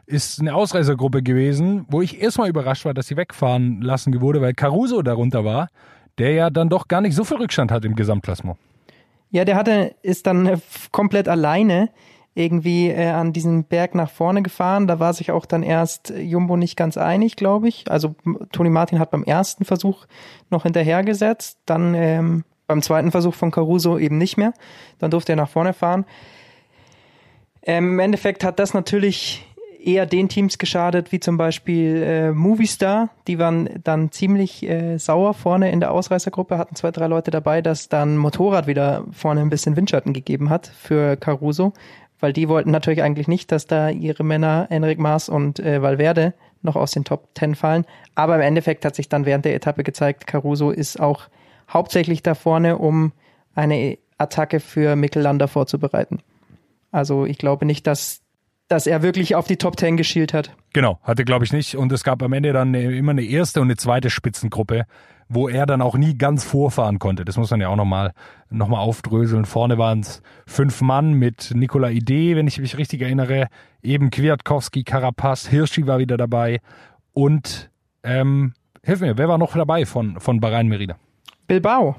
ist 0.06 0.40
eine 0.40 0.54
Ausreißergruppe 0.54 1.24
gewesen, 1.24 1.86
wo 1.90 2.02
ich 2.02 2.22
erstmal 2.22 2.50
überrascht 2.50 2.86
war, 2.86 2.94
dass 2.94 3.08
sie 3.08 3.18
wegfahren 3.18 3.82
lassen 3.82 4.22
wurde, 4.22 4.40
weil 4.40 4.54
Caruso 4.54 5.02
darunter 5.02 5.44
war, 5.44 5.70
der 6.18 6.32
ja 6.32 6.50
dann 6.50 6.70
doch 6.70 6.88
gar 6.88 7.02
nicht 7.02 7.16
so 7.16 7.24
viel 7.24 7.38
Rückstand 7.38 7.72
hat 7.72 7.86
im 7.86 7.96
Gesamtklassement. 7.96 8.58
Ja, 9.32 9.46
der 9.46 9.56
hatte, 9.56 9.96
ist 10.02 10.28
dann 10.28 10.46
äh, 10.46 10.58
komplett 10.92 11.28
alleine 11.28 11.90
irgendwie 12.36 12.90
äh, 12.90 13.08
an 13.10 13.32
diesen 13.32 13.64
Berg 13.64 13.96
nach 13.96 14.10
vorne 14.12 14.44
gefahren. 14.44 14.88
Da 14.88 15.00
war 15.00 15.14
sich 15.14 15.32
auch 15.32 15.46
dann 15.46 15.64
erst 15.64 16.14
Jumbo 16.16 16.58
nicht 16.58 16.76
ganz 16.76 16.98
einig, 16.98 17.38
glaube 17.38 17.70
ich. 17.70 17.90
Also 17.90 18.16
Toni 18.52 18.70
Martin 18.70 19.00
hat 19.00 19.12
beim 19.12 19.24
ersten 19.24 19.64
Versuch 19.64 20.06
noch 20.50 20.64
hinterhergesetzt, 20.64 21.60
dann 21.66 21.96
ähm, 21.96 22.44
beim 22.68 22.82
zweiten 22.82 23.12
Versuch 23.12 23.34
von 23.34 23.52
Caruso 23.52 23.98
eben 23.98 24.18
nicht 24.18 24.38
mehr. 24.38 24.54
Dann 25.00 25.12
durfte 25.12 25.34
er 25.34 25.38
nach 25.38 25.50
vorne 25.50 25.74
fahren. 25.74 26.06
Ähm, 27.64 27.94
Im 27.94 28.00
Endeffekt 28.00 28.44
hat 28.44 28.60
das 28.60 28.74
natürlich 28.74 29.46
eher 29.86 30.06
den 30.06 30.30
Teams 30.30 30.58
geschadet, 30.58 31.12
wie 31.12 31.20
zum 31.20 31.38
Beispiel 31.38 32.02
äh, 32.04 32.32
Movistar. 32.32 33.10
Die 33.28 33.40
waren 33.40 33.70
dann 33.84 34.12
ziemlich 34.12 34.68
äh, 34.68 34.98
sauer 34.98 35.34
vorne 35.34 35.72
in 35.72 35.80
der 35.80 35.92
Ausreißergruppe, 35.92 36.58
hatten 36.58 36.76
zwei, 36.76 36.92
drei 36.92 37.08
Leute 37.08 37.32
dabei, 37.32 37.62
dass 37.62 37.88
dann 37.90 38.18
Motorrad 38.18 38.68
wieder 38.68 39.06
vorne 39.12 39.42
ein 39.42 39.50
bisschen 39.50 39.76
Windschatten 39.76 40.14
gegeben 40.14 40.50
hat 40.50 40.68
für 40.68 41.18
Caruso, 41.18 41.74
weil 42.20 42.34
die 42.34 42.50
wollten 42.50 42.72
natürlich 42.72 43.04
eigentlich 43.04 43.28
nicht, 43.28 43.52
dass 43.52 43.68
da 43.68 43.90
ihre 43.90 44.24
Männer 44.24 44.68
Enric 44.70 45.00
Maas 45.00 45.30
und 45.30 45.60
äh, 45.60 45.82
Valverde 45.82 46.34
noch 46.62 46.76
aus 46.76 46.92
den 46.92 47.04
Top 47.04 47.34
Ten 47.36 47.56
fallen. 47.56 47.86
Aber 48.16 48.36
im 48.36 48.42
Endeffekt 48.42 48.86
hat 48.86 48.96
sich 48.96 49.08
dann 49.08 49.26
während 49.26 49.46
der 49.46 49.56
Etappe 49.56 49.84
gezeigt, 49.84 50.26
Caruso 50.26 50.72
ist 50.72 51.00
auch 51.00 51.28
hauptsächlich 51.70 52.24
da 52.24 52.34
vorne, 52.34 52.78
um 52.78 53.12
eine 53.54 53.98
Attacke 54.18 54.60
für 54.60 54.96
Mikkelander 54.96 55.48
vorzubereiten. 55.48 56.20
Also 56.92 57.26
ich 57.26 57.38
glaube 57.38 57.66
nicht, 57.66 57.88
dass 57.88 58.25
dass 58.68 58.88
er 58.88 59.02
wirklich 59.04 59.36
auf 59.36 59.48
die 59.48 59.58
Top 59.58 59.78
Ten 59.78 59.98
geschielt 59.98 60.34
hat. 60.34 60.56
Genau, 60.74 61.00
hatte 61.04 61.26
glaube 61.26 61.46
ich 61.46 61.54
nicht. 61.54 61.76
Und 61.76 61.92
es 61.92 62.04
gab 62.04 62.24
am 62.24 62.34
Ende 62.34 62.54
dann 62.54 62.74
immer 62.74 63.12
eine 63.12 63.24
erste 63.24 63.62
und 63.62 63.68
eine 63.68 63.76
zweite 63.76 64.10
Spitzengruppe, 64.10 64.86
wo 65.30 65.48
er 65.48 65.66
dann 65.66 65.82
auch 65.82 65.96
nie 65.98 66.18
ganz 66.18 66.44
vorfahren 66.44 67.00
konnte. 67.00 67.26
Das 67.26 67.38
muss 67.38 67.52
man 67.52 67.62
ja 67.62 67.70
auch 67.70 67.76
nochmal 67.76 68.14
noch 68.50 68.68
mal 68.68 68.80
aufdröseln. 68.80 69.46
Vorne 69.46 69.78
waren 69.78 70.00
es 70.00 70.22
fünf 70.48 70.82
Mann 70.82 71.14
mit 71.14 71.52
Nikola 71.54 71.90
Ide, 71.90 72.36
wenn 72.36 72.48
ich 72.48 72.60
mich 72.60 72.78
richtig 72.78 73.02
erinnere. 73.02 73.48
Eben 73.82 74.10
Kwiatkowski, 74.10 74.84
Carapaz, 74.84 75.48
Hirschi 75.48 75.86
war 75.88 76.00
wieder 76.00 76.18
dabei. 76.18 76.60
Und, 77.14 77.70
ähm, 78.04 78.54
hilf 78.84 79.02
mir, 79.02 79.18
wer 79.18 79.28
war 79.28 79.38
noch 79.38 79.56
dabei 79.56 79.86
von, 79.86 80.20
von 80.20 80.40
Bahrain 80.40 80.68
Merida? 80.68 80.98
Bilbao. 81.48 81.96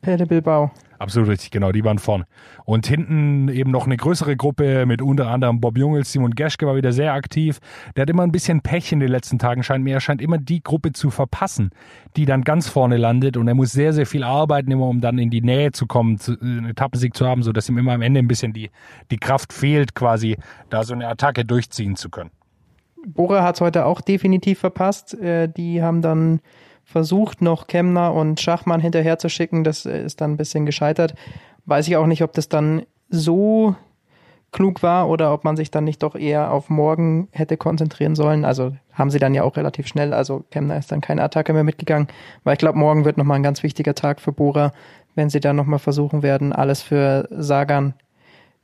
Perde 0.00 0.26
Bilbao. 0.26 0.70
Absolut 1.00 1.30
richtig, 1.30 1.50
genau, 1.50 1.72
die 1.72 1.82
waren 1.82 1.98
vorne. 1.98 2.26
Und 2.66 2.86
hinten 2.86 3.48
eben 3.48 3.70
noch 3.70 3.86
eine 3.86 3.96
größere 3.96 4.36
Gruppe 4.36 4.84
mit 4.84 5.00
unter 5.00 5.28
anderem 5.28 5.58
Bob 5.58 5.78
Jungels, 5.78 6.12
Simon 6.12 6.32
Geschke 6.32 6.66
war 6.66 6.76
wieder 6.76 6.92
sehr 6.92 7.14
aktiv. 7.14 7.58
Der 7.96 8.02
hat 8.02 8.10
immer 8.10 8.22
ein 8.22 8.32
bisschen 8.32 8.60
Pech 8.60 8.92
in 8.92 9.00
den 9.00 9.08
letzten 9.08 9.38
Tagen, 9.38 9.62
scheint 9.62 9.82
mir. 9.82 9.94
Er 9.94 10.00
scheint 10.00 10.20
immer 10.20 10.36
die 10.36 10.62
Gruppe 10.62 10.92
zu 10.92 11.08
verpassen, 11.08 11.70
die 12.18 12.26
dann 12.26 12.42
ganz 12.42 12.68
vorne 12.68 12.98
landet. 12.98 13.38
Und 13.38 13.48
er 13.48 13.54
muss 13.54 13.72
sehr, 13.72 13.94
sehr 13.94 14.04
viel 14.04 14.22
arbeiten, 14.22 14.70
immer 14.70 14.88
um 14.88 15.00
dann 15.00 15.16
in 15.16 15.30
die 15.30 15.40
Nähe 15.40 15.72
zu 15.72 15.86
kommen, 15.86 16.18
einen 16.42 16.66
Etappensieg 16.66 17.16
zu 17.16 17.26
haben, 17.26 17.42
sodass 17.42 17.70
ihm 17.70 17.78
immer 17.78 17.92
am 17.92 18.02
Ende 18.02 18.20
ein 18.20 18.28
bisschen 18.28 18.52
die, 18.52 18.68
die 19.10 19.16
Kraft 19.16 19.54
fehlt, 19.54 19.94
quasi 19.94 20.36
da 20.68 20.84
so 20.84 20.92
eine 20.92 21.08
Attacke 21.08 21.46
durchziehen 21.46 21.96
zu 21.96 22.10
können. 22.10 22.30
Bora 23.06 23.42
hat 23.42 23.54
es 23.54 23.62
heute 23.62 23.86
auch 23.86 24.02
definitiv 24.02 24.58
verpasst. 24.58 25.14
Äh, 25.14 25.48
die 25.48 25.82
haben 25.82 26.02
dann 26.02 26.40
versucht, 26.90 27.40
noch 27.40 27.68
Kemner 27.68 28.12
und 28.12 28.40
Schachmann 28.40 28.80
hinterher 28.80 29.18
zu 29.18 29.28
schicken. 29.28 29.64
Das 29.64 29.86
ist 29.86 30.20
dann 30.20 30.32
ein 30.32 30.36
bisschen 30.36 30.66
gescheitert. 30.66 31.14
Weiß 31.66 31.86
ich 31.88 31.96
auch 31.96 32.06
nicht, 32.06 32.22
ob 32.22 32.32
das 32.32 32.48
dann 32.48 32.82
so 33.08 33.76
klug 34.52 34.82
war 34.82 35.08
oder 35.08 35.32
ob 35.32 35.44
man 35.44 35.56
sich 35.56 35.70
dann 35.70 35.84
nicht 35.84 36.02
doch 36.02 36.16
eher 36.16 36.52
auf 36.52 36.68
morgen 36.68 37.28
hätte 37.30 37.56
konzentrieren 37.56 38.16
sollen. 38.16 38.44
Also 38.44 38.72
haben 38.92 39.10
sie 39.10 39.20
dann 39.20 39.34
ja 39.34 39.44
auch 39.44 39.56
relativ 39.56 39.86
schnell. 39.86 40.12
Also 40.12 40.44
Kemner 40.50 40.76
ist 40.76 40.90
dann 40.90 41.00
keine 41.00 41.22
Attacke 41.22 41.52
mehr 41.52 41.64
mitgegangen, 41.64 42.08
weil 42.42 42.54
ich 42.54 42.58
glaube, 42.58 42.78
morgen 42.78 43.04
wird 43.04 43.16
nochmal 43.16 43.38
ein 43.38 43.44
ganz 43.44 43.62
wichtiger 43.62 43.94
Tag 43.94 44.20
für 44.20 44.32
Bora, 44.32 44.72
wenn 45.14 45.30
sie 45.30 45.40
dann 45.40 45.56
nochmal 45.56 45.78
versuchen 45.78 46.22
werden, 46.22 46.52
alles 46.52 46.82
für 46.82 47.28
Sagan 47.30 47.94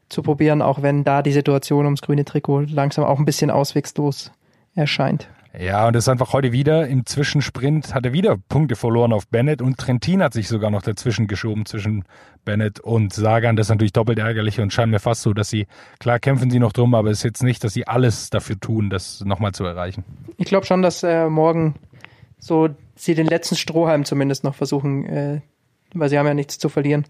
zu 0.09 0.23
probieren, 0.23 0.63
auch 0.63 0.83
wenn 0.83 1.05
da 1.05 1.23
die 1.23 1.33
Situation 1.33 1.85
ums 1.85 2.03
grüne 2.03 2.25
Trikot 2.25 2.63
langsam 2.63 3.05
auch 3.05 3.19
ein 3.19 3.25
bisschen 3.25 3.51
auswegslos 3.51 4.33
erscheint. 4.75 5.29
Ja, 5.59 5.87
und 5.87 5.95
das 5.95 6.05
ist 6.05 6.09
einfach 6.09 6.35
heute 6.35 6.53
wieder 6.53 6.87
im 6.87 7.07
Zwischensprint 7.07 7.95
hat 7.95 8.05
er 8.05 8.13
wieder 8.13 8.37
Punkte 8.37 8.77
verloren 8.77 9.15
auf 9.15 9.27
Bennett 9.29 9.63
und 9.63 9.79
Trentin 9.79 10.23
hat 10.23 10.35
sich 10.35 10.49
sogar 10.49 10.71
noch 10.71 10.83
dazwischen 10.83 11.29
geschoben 11.29 11.65
zwischen 11.65 12.05
Bennett 12.45 12.79
und 12.81 13.15
Sagan. 13.15 13.57
Das 13.57 13.67
ist 13.67 13.71
natürlich 13.71 13.95
doppelt 13.95 14.19
ärgerlich 14.19 14.61
und 14.61 14.71
scheint 14.73 14.91
mir 14.91 14.99
fast 14.99 15.23
so, 15.23 15.33
dass 15.33 15.49
sie, 15.49 15.67
klar 15.99 16.19
kämpfen 16.19 16.51
sie 16.51 16.59
noch 16.59 16.75
drum, 16.75 16.95
aber 16.95 17.11
es 17.11 17.19
ist 17.19 17.25
jetzt 17.25 17.43
nicht, 17.43 17.65
dass 17.65 17.73
sie 17.73 17.87
alles 17.87 18.29
dafür 18.29 18.61
tun, 18.61 18.91
das 18.91 19.25
nochmal 19.25 19.53
zu 19.53 19.65
erreichen. 19.65 20.05
Ich 20.37 20.47
glaube 20.47 20.67
schon, 20.67 20.83
dass 20.83 21.03
äh, 21.03 21.31
morgen 21.31 21.75
so 22.39 22.69
sie 22.95 23.15
den 23.15 23.27
letzten 23.27 23.57
Strohhalm 23.57 24.05
zumindest 24.05 24.45
noch 24.45 24.55
versuchen, 24.55 25.07
äh, 25.07 25.41
weil 25.95 26.11
sie 26.11 26.19
haben 26.19 26.27
ja 26.27 26.35
nichts 26.35 26.59
zu 26.59 26.69
verlieren, 26.69 27.07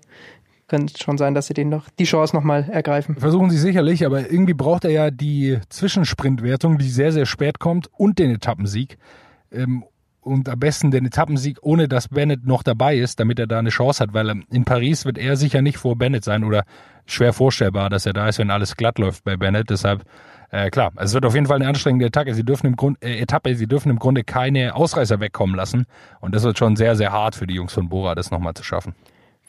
könnte 0.68 0.94
schon 1.02 1.18
sein, 1.18 1.34
dass 1.34 1.46
sie 1.46 1.54
den 1.54 1.68
noch 1.68 1.88
die 1.98 2.04
Chance 2.04 2.34
nochmal 2.34 2.68
ergreifen. 2.70 3.16
Versuchen 3.16 3.50
sie 3.50 3.58
sicherlich, 3.58 4.04
aber 4.04 4.30
irgendwie 4.30 4.54
braucht 4.54 4.84
er 4.84 4.90
ja 4.90 5.10
die 5.10 5.58
Zwischensprintwertung, 5.68 6.78
die 6.78 6.88
sehr, 6.88 7.12
sehr 7.12 7.26
spät 7.26 7.58
kommt 7.58 7.88
und 7.96 8.18
den 8.18 8.30
Etappensieg. 8.30 8.98
Ähm, 9.52 9.84
und 10.20 10.48
am 10.48 10.58
besten 10.58 10.90
den 10.90 11.06
Etappensieg, 11.06 11.58
ohne 11.62 11.86
dass 11.86 12.08
Bennett 12.08 12.46
noch 12.46 12.64
dabei 12.64 12.96
ist, 12.96 13.20
damit 13.20 13.38
er 13.38 13.46
da 13.46 13.60
eine 13.60 13.68
Chance 13.68 14.02
hat, 14.02 14.12
weil 14.12 14.42
in 14.50 14.64
Paris 14.64 15.04
wird 15.04 15.18
er 15.18 15.36
sicher 15.36 15.62
nicht 15.62 15.78
vor 15.78 15.96
Bennett 15.96 16.24
sein 16.24 16.42
oder 16.42 16.64
schwer 17.06 17.32
vorstellbar, 17.32 17.90
dass 17.90 18.06
er 18.06 18.12
da 18.12 18.28
ist, 18.28 18.40
wenn 18.40 18.50
alles 18.50 18.76
glatt 18.76 18.98
läuft 18.98 19.22
bei 19.22 19.36
Bennett. 19.36 19.70
Deshalb, 19.70 20.02
äh, 20.50 20.68
klar, 20.70 20.90
es 20.96 21.14
wird 21.14 21.24
auf 21.24 21.34
jeden 21.34 21.46
Fall 21.46 21.56
eine 21.56 21.68
anstrengende 21.68 22.06
Etappe. 22.06 22.34
Sie 22.34 22.42
dürfen 22.42 22.66
im 22.66 22.74
Grund, 22.74 23.00
äh, 23.04 23.20
Etappe, 23.20 23.54
sie 23.54 23.68
dürfen 23.68 23.88
im 23.88 24.00
Grunde 24.00 24.24
keine 24.24 24.74
Ausreißer 24.74 25.20
wegkommen 25.20 25.54
lassen. 25.54 25.86
Und 26.20 26.34
das 26.34 26.42
wird 26.42 26.58
schon 26.58 26.74
sehr, 26.74 26.96
sehr 26.96 27.12
hart 27.12 27.36
für 27.36 27.46
die 27.46 27.54
Jungs 27.54 27.72
von 27.72 27.88
Bora, 27.88 28.16
das 28.16 28.32
nochmal 28.32 28.54
zu 28.54 28.64
schaffen. 28.64 28.96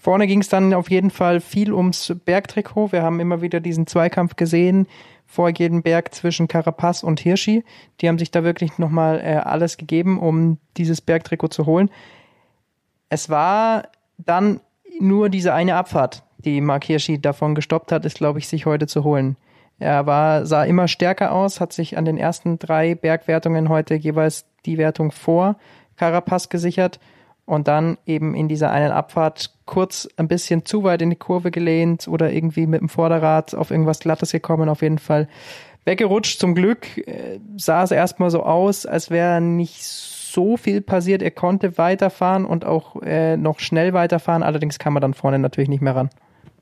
Vorne 0.08 0.26
ging 0.26 0.40
es 0.40 0.48
dann 0.48 0.74
auf 0.74 0.90
jeden 0.90 1.12
Fall 1.12 1.42
viel 1.42 1.74
ums 1.74 2.16
Bergtrikot. 2.24 2.94
Wir 2.94 3.04
haben 3.04 3.20
immer 3.20 3.42
wieder 3.42 3.60
diesen 3.60 3.88
Zweikampf 3.88 4.38
gesehen 4.38 4.88
vor 5.26 5.50
jedem 5.50 5.84
Berg 5.84 6.16
zwischen 6.16 6.48
Carapaz 6.48 7.04
und 7.04 7.20
Hirschi. 7.20 7.66
Die 8.00 8.08
haben 8.08 8.18
sich 8.18 8.32
da 8.32 8.46
wirklich 8.46 8.78
nochmal 8.78 9.20
äh, 9.20 9.34
alles 9.36 9.76
gegeben, 9.76 10.18
um 10.18 10.60
dieses 10.78 11.02
Bergtrikot 11.02 11.50
zu 11.50 11.66
holen. 11.66 11.90
Es 13.10 13.30
war 13.30 13.90
dann 14.18 14.62
nur 14.98 15.28
diese 15.28 15.54
eine 15.54 15.76
Abfahrt, 15.76 16.24
die 16.38 16.62
Mark 16.62 16.86
Hirschi 16.86 17.20
davon 17.20 17.54
gestoppt 17.54 17.92
hat, 17.92 18.06
ist, 18.06 18.16
glaube 18.18 18.40
ich, 18.40 18.48
sich 18.48 18.66
heute 18.66 18.88
zu 18.88 19.04
holen. 19.04 19.36
Er 19.78 20.06
war, 20.06 20.46
sah 20.46 20.64
immer 20.64 20.88
stärker 20.88 21.34
aus, 21.34 21.60
hat 21.60 21.74
sich 21.74 21.98
an 21.98 22.06
den 22.06 22.18
ersten 22.18 22.60
drei 22.60 22.96
Bergwertungen 22.96 23.68
heute 23.68 23.96
jeweils 23.96 24.46
die 24.66 24.78
Wertung 24.78 25.12
vor 25.12 25.58
Carapaz 25.98 26.48
gesichert 26.48 26.98
und 27.48 27.68
dann 27.70 27.98
eben 28.06 28.36
in 28.36 28.50
dieser 28.50 28.72
einen 28.72 28.92
Abfahrt 28.92 29.52
kurz 29.66 30.08
ein 30.18 30.28
bisschen 30.28 30.66
zu 30.66 30.84
weit 30.84 31.02
in 31.02 31.10
die 31.10 31.16
Kurve 31.16 31.50
gelehnt 31.50 32.08
oder 32.08 32.32
irgendwie 32.32 32.68
mit 32.68 32.82
dem 32.82 32.90
Vorderrad 32.90 33.56
auf 33.56 33.72
irgendwas 33.72 34.00
Glattes 34.00 34.34
gekommen, 34.34 34.68
auf 34.68 34.82
jeden 34.82 35.00
Fall 35.00 35.30
weggerutscht. 35.86 36.40
Zum 36.40 36.56
Glück 36.56 36.98
äh, 37.08 37.40
sah 37.56 37.84
es 37.84 37.92
erstmal 37.92 38.30
so 38.30 38.44
aus, 38.44 38.86
als 38.86 39.10
wäre 39.10 39.40
nicht 39.40 39.82
so 39.82 40.58
viel 40.58 40.82
passiert. 40.82 41.22
Er 41.22 41.32
konnte 41.32 41.78
weiterfahren 41.78 42.46
und 42.46 42.66
auch 42.66 43.02
äh, 43.02 43.38
noch 43.38 43.60
schnell 43.60 43.94
weiterfahren, 43.94 44.44
allerdings 44.44 44.78
kam 44.78 44.98
er 44.98 45.00
dann 45.00 45.14
vorne 45.14 45.40
natürlich 45.40 45.70
nicht 45.70 45.82
mehr 45.82 45.96
ran. 45.96 46.10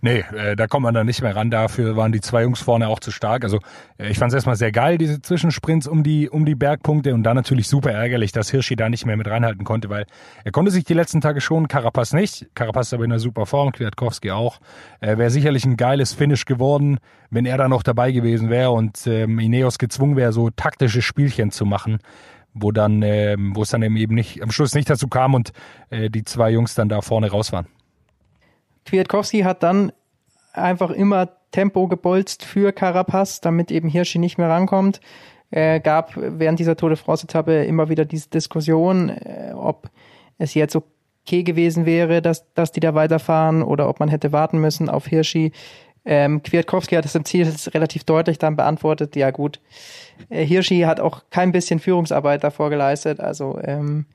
Nee, 0.05 0.24
äh, 0.38 0.55
da 0.55 0.67
kommt 0.67 0.83
man 0.83 0.93
dann 0.93 1.07
nicht 1.07 1.24
mehr 1.24 1.35
ran. 1.35 1.50
Dafür 1.50 1.95
waren 1.95 2.12
die 2.12 2.21
zwei 2.21 2.43
Jungs 2.43 2.62
vorne 2.62 2.89
auch 2.89 3.00
zu 3.00 3.09
stark. 3.09 3.43
Also 3.43 3.57
äh, 3.97 4.12
ich 4.12 4.19
fand 4.19 4.29
es 4.31 4.35
erstmal 4.35 4.55
sehr 4.55 4.71
geil, 4.71 5.00
diese 5.00 5.19
Zwischensprints 5.19 5.88
um 5.88 6.03
die, 6.03 6.29
um 6.29 6.45
die 6.45 6.53
Bergpunkte 6.53 7.12
und 7.15 7.24
dann 7.24 7.35
natürlich 7.35 7.67
super 7.67 7.89
ärgerlich, 7.89 8.31
dass 8.31 8.51
Hirschi 8.51 8.75
da 8.75 8.88
nicht 8.88 9.07
mehr 9.07 9.17
mit 9.17 9.27
reinhalten 9.27 9.63
konnte, 9.63 9.89
weil 9.89 10.05
er 10.43 10.51
konnte 10.51 10.69
sich 10.69 10.83
die 10.83 10.93
letzten 10.93 11.21
Tage 11.21 11.41
schon, 11.41 11.67
Carapaz 11.67 12.13
nicht. 12.13 12.45
Carapaz 12.53 12.93
aber 12.93 13.03
in 13.03 13.13
einer 13.13 13.19
super 13.19 13.47
Form, 13.47 13.71
Kwiatkowski 13.71 14.29
auch. 14.29 14.59
Äh, 15.00 15.17
wäre 15.17 15.31
sicherlich 15.31 15.65
ein 15.65 15.75
geiles 15.75 16.13
Finish 16.13 16.45
geworden, 16.45 17.00
wenn 17.31 17.47
er 17.47 17.57
da 17.57 17.67
noch 17.67 17.81
dabei 17.81 18.12
gewesen 18.12 18.51
wäre 18.51 18.69
und 18.69 19.07
ähm, 19.07 19.39
Ineos 19.39 19.79
gezwungen 19.79 20.17
wäre, 20.17 20.33
so 20.33 20.51
taktische 20.51 21.01
Spielchen 21.01 21.50
zu 21.50 21.65
machen 21.65 21.97
wo 22.57 22.71
dann, 22.71 23.01
ähm, 23.01 23.53
wo 23.53 23.63
es 23.63 23.69
dann 23.69 23.81
eben 23.81 24.15
nicht, 24.15 24.41
am 24.41 24.50
Schluss 24.50 24.75
nicht 24.75 24.89
dazu 24.89 25.09
kam 25.09 25.33
und 25.33 25.51
äh, 25.89 26.09
die 26.09 26.24
zwei 26.24 26.51
Jungs 26.51 26.74
dann 26.74 26.88
da 26.88 27.01
vorne 27.01 27.29
raus 27.29 27.51
waren. 27.51 27.67
Kwiatkowski 28.86 29.42
hat 29.42 29.63
dann 29.63 29.92
einfach 30.54 30.92
immer 30.92 31.30
Tempo 31.51 31.88
gebolzt 31.88 32.44
für 32.44 32.72
Carapaz, 32.72 33.42
damit 33.42 33.72
eben 33.72 33.89
Hirschi 33.89 34.20
nicht 34.20 34.38
mehr 34.38 34.50
rankommt. 34.50 35.00
Äh, 35.51 35.80
gab 35.80 36.13
während 36.15 36.60
dieser 36.60 36.75
Tour 36.75 36.89
de 36.89 36.98
France-Etappe 36.98 37.63
immer 37.65 37.89
wieder 37.89 38.06
diese 38.06 38.30
Diskussion, 38.30 39.10
äh, 39.10 39.54
ob 39.54 39.89
es 40.38 40.54
jetzt 40.54 40.75
okay 40.75 41.44
gewesen 41.44 41.86
wäre, 41.86 42.22
dass, 42.22 42.51
dass 42.54 42.72
die 42.72 42.80
da 42.80 42.94
weiterfahren 42.94 43.63
oder 43.63 43.88
ob 43.88 44.00
man 44.00 44.10
hätte 44.10 44.32
warten 44.32 44.60
müssen 44.60 44.89
auf 44.89 45.08
Hirschi. 45.08 45.51
Ähm, 46.04 46.44
Kwiatkowski 46.44 46.96
hat 46.96 47.06
es 47.06 47.15
im 47.15 47.25
Ziel 47.25 47.51
relativ 47.74 48.04
deutlich 48.04 48.38
dann 48.38 48.56
beantwortet, 48.56 49.15
ja 49.15 49.32
gut, 49.32 49.60
äh, 50.30 50.46
Hirschi 50.46 50.82
hat 50.82 51.00
auch 51.00 51.24
kein 51.32 51.51
bisschen 51.51 51.80
Führungsarbeit 51.80 52.44
davor 52.44 52.70
geleistet, 52.70 53.20
also 53.20 53.60
ähm, 53.63 54.06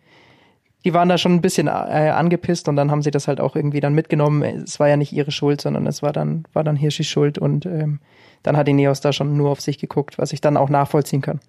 die 0.84 0.94
waren 0.94 1.08
da 1.08 1.18
schon 1.18 1.34
ein 1.34 1.40
bisschen 1.40 1.66
äh, 1.66 1.70
angepisst 1.70 2.68
und 2.68 2.76
dann 2.76 2.90
haben 2.90 3.02
sie 3.02 3.10
das 3.10 3.28
halt 3.28 3.40
auch 3.40 3.56
irgendwie 3.56 3.80
dann 3.80 3.94
mitgenommen. 3.94 4.42
Es 4.42 4.80
war 4.80 4.88
ja 4.88 4.96
nicht 4.96 5.12
ihre 5.12 5.30
Schuld, 5.30 5.60
sondern 5.60 5.86
es 5.86 6.02
war 6.02 6.12
dann, 6.12 6.44
war 6.52 6.64
dann 6.64 6.76
Hirschis 6.76 7.06
Schuld 7.06 7.38
und 7.38 7.66
ähm, 7.66 8.00
dann 8.42 8.56
hat 8.56 8.68
Ineos 8.68 9.00
da 9.00 9.12
schon 9.12 9.36
nur 9.36 9.50
auf 9.50 9.60
sich 9.60 9.78
geguckt, 9.78 10.18
was 10.18 10.32
ich 10.32 10.40
dann 10.40 10.56
auch 10.56 10.70
nachvollziehen 10.70 11.20
kann. 11.20 11.40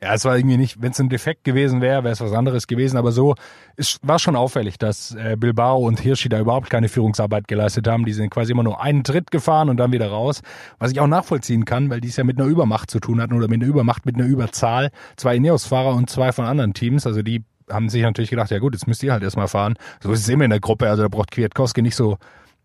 Ja, 0.00 0.14
es 0.14 0.24
war 0.24 0.36
irgendwie 0.36 0.58
nicht, 0.58 0.80
wenn 0.80 0.92
es 0.92 1.00
ein 1.00 1.08
Defekt 1.08 1.42
gewesen 1.42 1.80
wäre, 1.80 2.04
wäre 2.04 2.12
es 2.12 2.20
was 2.20 2.32
anderes 2.32 2.68
gewesen, 2.68 2.96
aber 2.96 3.10
so 3.10 3.34
es 3.74 3.98
war 4.02 4.20
schon 4.20 4.36
auffällig, 4.36 4.78
dass 4.78 5.12
äh, 5.16 5.36
Bilbao 5.36 5.78
und 5.78 5.98
Hirschi 5.98 6.28
da 6.28 6.38
überhaupt 6.38 6.70
keine 6.70 6.88
Führungsarbeit 6.88 7.48
geleistet 7.48 7.88
haben. 7.88 8.04
Die 8.04 8.12
sind 8.12 8.30
quasi 8.30 8.52
immer 8.52 8.62
nur 8.62 8.80
einen 8.80 9.02
Tritt 9.02 9.32
gefahren 9.32 9.68
und 9.68 9.76
dann 9.78 9.90
wieder 9.90 10.08
raus, 10.08 10.42
was 10.78 10.92
ich 10.92 11.00
auch 11.00 11.08
nachvollziehen 11.08 11.64
kann, 11.64 11.90
weil 11.90 12.00
die 12.00 12.08
es 12.08 12.16
ja 12.16 12.22
mit 12.22 12.38
einer 12.38 12.48
Übermacht 12.48 12.92
zu 12.92 13.00
tun 13.00 13.20
hatten 13.20 13.34
oder 13.34 13.48
mit 13.48 13.60
einer 13.60 13.68
Übermacht, 13.68 14.06
mit 14.06 14.14
einer 14.14 14.26
Überzahl. 14.26 14.90
Zwei 15.16 15.34
Ineos-Fahrer 15.34 15.96
und 15.96 16.08
zwei 16.08 16.30
von 16.30 16.44
anderen 16.44 16.74
Teams, 16.74 17.04
also 17.04 17.22
die 17.22 17.42
haben 17.70 17.88
sich 17.88 18.02
natürlich 18.02 18.30
gedacht, 18.30 18.50
ja 18.50 18.58
gut, 18.58 18.74
jetzt 18.74 18.86
müsst 18.86 19.02
ihr 19.02 19.12
halt 19.12 19.22
erstmal 19.22 19.48
fahren. 19.48 19.74
So 20.02 20.12
ist 20.12 20.20
es 20.20 20.28
immer 20.28 20.44
in 20.44 20.50
der 20.50 20.60
Gruppe, 20.60 20.88
also 20.88 21.02
da 21.02 21.08
braucht 21.08 21.30
Kwiatkowski 21.30 21.82
nicht 21.82 21.96
so 21.96 22.18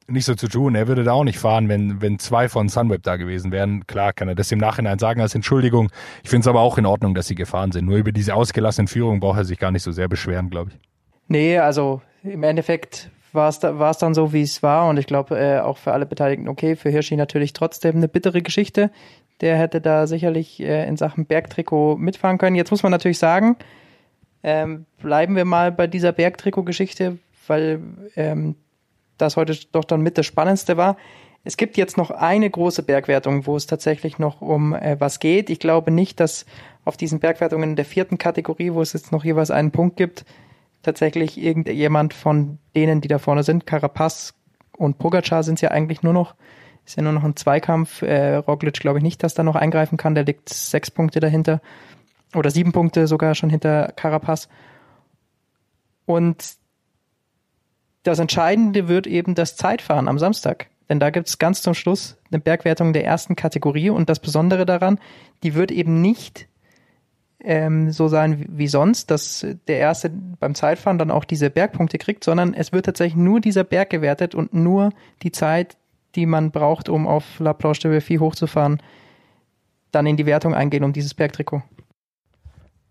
nicht 0.07 0.25
so 0.25 0.35
zu 0.35 0.47
tun. 0.47 0.75
Er 0.75 0.87
würde 0.87 1.03
da 1.03 1.13
auch 1.13 1.23
nicht 1.23 1.39
fahren, 1.39 1.69
wenn, 1.69 2.01
wenn 2.01 2.19
zwei 2.19 2.49
von 2.49 2.69
Sunweb 2.69 3.03
da 3.03 3.15
gewesen 3.15 3.51
wären. 3.51 3.87
Klar 3.87 4.13
kann 4.13 4.27
er 4.27 4.35
das 4.35 4.51
im 4.51 4.59
Nachhinein 4.59 4.99
sagen 4.99 5.21
als 5.21 5.35
Entschuldigung. 5.35 5.89
Ich 6.23 6.29
finde 6.29 6.41
es 6.41 6.47
aber 6.47 6.61
auch 6.61 6.77
in 6.77 6.85
Ordnung, 6.85 7.15
dass 7.15 7.27
sie 7.27 7.35
gefahren 7.35 7.71
sind. 7.71 7.85
Nur 7.85 7.97
über 7.97 8.11
diese 8.11 8.35
ausgelassene 8.35 8.87
Führung 8.87 9.19
braucht 9.19 9.37
er 9.37 9.45
sich 9.45 9.59
gar 9.59 9.71
nicht 9.71 9.83
so 9.83 9.91
sehr 9.91 10.07
beschweren, 10.07 10.49
glaube 10.49 10.71
ich. 10.71 10.79
Nee, 11.27 11.57
also 11.57 12.01
im 12.23 12.43
Endeffekt 12.43 13.11
war 13.31 13.49
es 13.49 13.59
da, 13.59 13.71
dann 13.99 14.13
so, 14.13 14.33
wie 14.33 14.41
es 14.41 14.61
war. 14.61 14.89
Und 14.89 14.97
ich 14.97 15.07
glaube, 15.07 15.37
äh, 15.39 15.59
auch 15.59 15.77
für 15.77 15.93
alle 15.93 16.05
Beteiligten 16.05 16.47
okay. 16.47 16.75
Für 16.75 16.89
Hirschi 16.89 17.15
natürlich 17.15 17.53
trotzdem 17.53 17.95
eine 17.95 18.07
bittere 18.07 18.41
Geschichte. 18.41 18.91
Der 19.41 19.57
hätte 19.57 19.81
da 19.81 20.05
sicherlich 20.05 20.59
äh, 20.59 20.87
in 20.87 20.97
Sachen 20.97 21.25
Bergtrikot 21.25 21.97
mitfahren 21.97 22.37
können. 22.37 22.55
Jetzt 22.55 22.71
muss 22.71 22.83
man 22.83 22.91
natürlich 22.91 23.17
sagen, 23.17 23.55
ähm, 24.43 24.85
bleiben 25.01 25.35
wir 25.35 25.45
mal 25.45 25.71
bei 25.71 25.87
dieser 25.87 26.11
Bergtrikot-Geschichte, 26.11 27.17
weil 27.47 27.81
ähm, 28.15 28.55
das 29.17 29.37
heute 29.37 29.57
doch 29.71 29.85
dann 29.85 30.01
mit 30.01 30.17
das 30.17 30.25
Spannendste 30.25 30.77
war. 30.77 30.97
Es 31.45 31.57
gibt 31.57 31.77
jetzt 31.77 31.97
noch 31.97 32.11
eine 32.11 32.49
große 32.49 32.83
Bergwertung, 32.83 33.45
wo 33.47 33.55
es 33.55 33.67
tatsächlich 33.67 34.19
noch 34.19 34.41
um 34.41 34.73
äh, 34.73 34.99
was 34.99 35.19
geht. 35.19 35.49
Ich 35.49 35.59
glaube 35.59 35.91
nicht, 35.91 36.19
dass 36.19 36.45
auf 36.85 36.97
diesen 36.97 37.19
Bergwertungen 37.19 37.75
der 37.75 37.85
vierten 37.85 38.17
Kategorie, 38.17 38.73
wo 38.73 38.81
es 38.81 38.93
jetzt 38.93 39.11
noch 39.11 39.23
jeweils 39.23 39.51
einen 39.51 39.71
Punkt 39.71 39.97
gibt, 39.97 40.25
tatsächlich 40.83 41.41
irgendjemand 41.41 42.13
von 42.13 42.59
denen, 42.75 43.01
die 43.01 43.07
da 43.07 43.19
vorne 43.19 43.43
sind, 43.43 43.65
Carapaz 43.65 44.33
und 44.77 44.97
Pogacar 44.97 45.43
sind 45.43 45.55
es 45.55 45.61
ja 45.61 45.71
eigentlich 45.71 46.03
nur 46.03 46.13
noch, 46.13 46.35
ist 46.85 46.97
ja 46.97 47.03
nur 47.03 47.13
noch 47.13 47.23
ein 47.23 47.35
Zweikampf. 47.35 48.01
Äh, 48.01 48.35
Roglic 48.35 48.79
glaube 48.79 48.99
ich 48.99 49.03
nicht, 49.03 49.23
dass 49.23 49.33
da 49.33 49.43
noch 49.43 49.55
eingreifen 49.55 49.97
kann, 49.97 50.15
der 50.15 50.25
liegt 50.25 50.49
sechs 50.49 50.91
Punkte 50.91 51.19
dahinter 51.19 51.61
oder 52.35 52.51
sieben 52.51 52.71
Punkte 52.71 53.07
sogar 53.07 53.35
schon 53.35 53.49
hinter 53.49 53.93
Carapaz. 53.95 54.49
Und 56.05 56.55
das 58.03 58.19
Entscheidende 58.19 58.87
wird 58.87 59.07
eben 59.07 59.35
das 59.35 59.55
Zeitfahren 59.55 60.07
am 60.07 60.19
Samstag. 60.19 60.67
Denn 60.89 60.99
da 60.99 61.09
gibt 61.09 61.29
es 61.29 61.39
ganz 61.39 61.61
zum 61.61 61.73
Schluss 61.73 62.17
eine 62.29 62.39
Bergwertung 62.39 62.93
der 62.93 63.05
ersten 63.05 63.35
Kategorie 63.35 63.89
und 63.89 64.09
das 64.09 64.19
Besondere 64.19 64.65
daran, 64.65 64.99
die 65.41 65.55
wird 65.55 65.71
eben 65.71 66.01
nicht 66.01 66.47
ähm, 67.39 67.91
so 67.91 68.07
sein 68.07 68.45
wie 68.49 68.67
sonst, 68.67 69.11
dass 69.11 69.45
der 69.67 69.79
Erste 69.79 70.09
beim 70.09 70.55
Zeitfahren 70.55 70.97
dann 70.97 71.11
auch 71.11 71.25
diese 71.25 71.49
Bergpunkte 71.49 71.97
kriegt, 71.97 72.23
sondern 72.23 72.53
es 72.53 72.71
wird 72.71 72.85
tatsächlich 72.85 73.15
nur 73.15 73.39
dieser 73.39 73.63
Berg 73.63 73.89
gewertet 73.89 74.35
und 74.35 74.53
nur 74.53 74.91
die 75.23 75.31
Zeit, 75.31 75.77
die 76.15 76.25
man 76.25 76.51
braucht, 76.51 76.89
um 76.89 77.07
auf 77.07 77.39
La 77.39 77.53
Planche 77.53 77.83
de 77.83 77.91
Belfi 77.91 78.17
hochzufahren, 78.17 78.81
dann 79.91 80.05
in 80.05 80.17
die 80.17 80.25
Wertung 80.25 80.53
eingehen 80.53 80.83
um 80.83 80.93
dieses 80.93 81.13
Bergtrikot. 81.13 81.63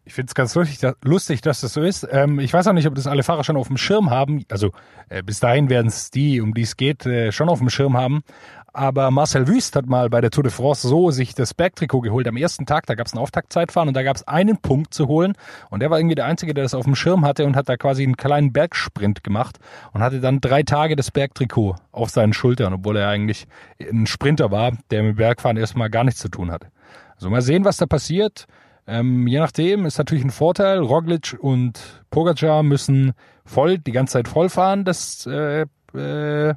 Ich 0.05 0.15
finde 0.15 0.31
es 0.31 0.35
ganz 0.35 0.55
lustig, 0.57 0.81
lustig, 1.05 1.43
dass 1.43 1.61
das 1.61 1.75
so 1.75 1.83
ist. 1.83 2.07
Ähm, 2.11 2.41
ich 2.41 2.53
weiß 2.53 2.67
auch 2.67 2.73
nicht, 2.73 2.89
ob 2.89 2.95
das 2.97 3.07
alle 3.07 3.23
Fahrer 3.23 3.45
schon 3.45 3.57
auf 3.57 3.69
dem 3.69 3.77
Schirm 3.77 4.11
haben. 4.11 4.45
Also 4.51 4.73
äh, 5.09 5.23
bis 5.23 5.39
dahin 5.39 5.71
werden 5.71 5.87
es 5.87 6.11
die, 6.11 6.41
um 6.41 6.55
die 6.55 6.63
es 6.63 6.77
geht, 6.77 7.07
äh, 7.07 7.31
schon 7.31 7.49
auf 7.49 7.61
dem 7.61 7.71
Schirm 7.71 7.97
haben. 7.97 8.25
Aber 8.75 9.11
Marcel 9.11 9.47
Wüst 9.47 9.77
hat 9.77 9.87
mal 9.87 10.09
bei 10.09 10.21
der 10.21 10.31
Tour 10.31 10.43
de 10.43 10.51
France 10.51 10.89
so 10.89 11.11
sich 11.11 11.35
das 11.35 11.55
Bergtrikot 11.55 12.01
geholt. 12.01 12.27
Am 12.27 12.37
ersten 12.37 12.67
Tag, 12.67 12.87
da 12.87 12.95
gab 12.95 13.07
es 13.07 13.13
ein 13.13 13.19
Auftaktzeitfahren 13.19 13.89
und 13.89 13.95
da 13.95 14.03
gab 14.03 14.17
es 14.17 14.27
einen 14.27 14.57
Punkt 14.57 14.95
zu 14.95 15.09
holen. 15.09 15.35
Und 15.71 15.81
der 15.81 15.91
war 15.91 15.99
irgendwie 15.99 16.15
der 16.15 16.25
Einzige, 16.25 16.55
der 16.55 16.65
das 16.65 16.75
auf 16.75 16.85
dem 16.85 16.97
Schirm 16.97 17.25
hatte 17.25 17.45
und 17.45 17.55
hat 17.55 17.69
da 17.69 17.77
quasi 17.77 18.03
einen 18.03 18.17
kleinen 18.17 18.53
Bergsprint 18.53 19.23
gemacht 19.23 19.59
und 19.93 20.03
hatte 20.03 20.21
dann 20.21 20.41
drei 20.41 20.63
Tage 20.63 20.97
das 20.97 21.11
Bergtrikot 21.11 21.77
auf 21.93 22.11
seinen 22.11 22.33
Schultern, 22.33 22.73
obwohl 22.73 22.97
er 22.97 23.09
eigentlich 23.09 23.47
ein 23.79 24.07
Sprinter 24.07 24.51
war, 24.51 24.73
der 24.91 25.03
mit 25.03 25.17
Bergfahren 25.17 25.59
erstmal 25.59 25.91
gar 25.91 26.03
nichts 26.03 26.21
zu 26.21 26.29
tun 26.29 26.51
hatte. 26.51 26.69
Also 27.15 27.29
mal 27.29 27.43
sehen, 27.43 27.65
was 27.65 27.77
da 27.77 27.87
passiert. 27.87 28.47
Ähm, 28.87 29.27
je 29.27 29.39
nachdem 29.39 29.87
ist 29.87 29.99
natürlich 29.99 30.25
ein 30.25 30.31
Vorteil. 30.31 30.79
Roglic 30.81 31.37
und 31.41 32.05
Pogacar 32.11 32.63
müssen 32.63 33.13
voll, 33.45 33.79
die 33.79 33.93
ganze 33.93 34.15
Zeit 34.15 34.29
voll 34.29 34.49
fahren, 34.49 34.85
das 34.85 35.27
äh, 35.27 35.67
äh, 35.95 36.55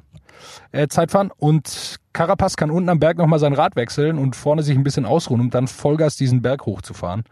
äh, 0.72 0.88
Zeitfahren. 0.88 1.30
Und 1.36 1.96
Carapaz 2.12 2.56
kann 2.56 2.70
unten 2.70 2.88
am 2.88 2.98
Berg 2.98 3.18
nochmal 3.18 3.38
sein 3.38 3.52
Rad 3.52 3.76
wechseln 3.76 4.18
und 4.18 4.36
vorne 4.36 4.62
sich 4.62 4.76
ein 4.76 4.84
bisschen 4.84 5.06
ausruhen, 5.06 5.40
um 5.40 5.50
dann 5.50 5.68
Vollgas 5.68 6.16
diesen 6.16 6.42
Berg 6.42 6.66
hochzufahren. 6.66 7.24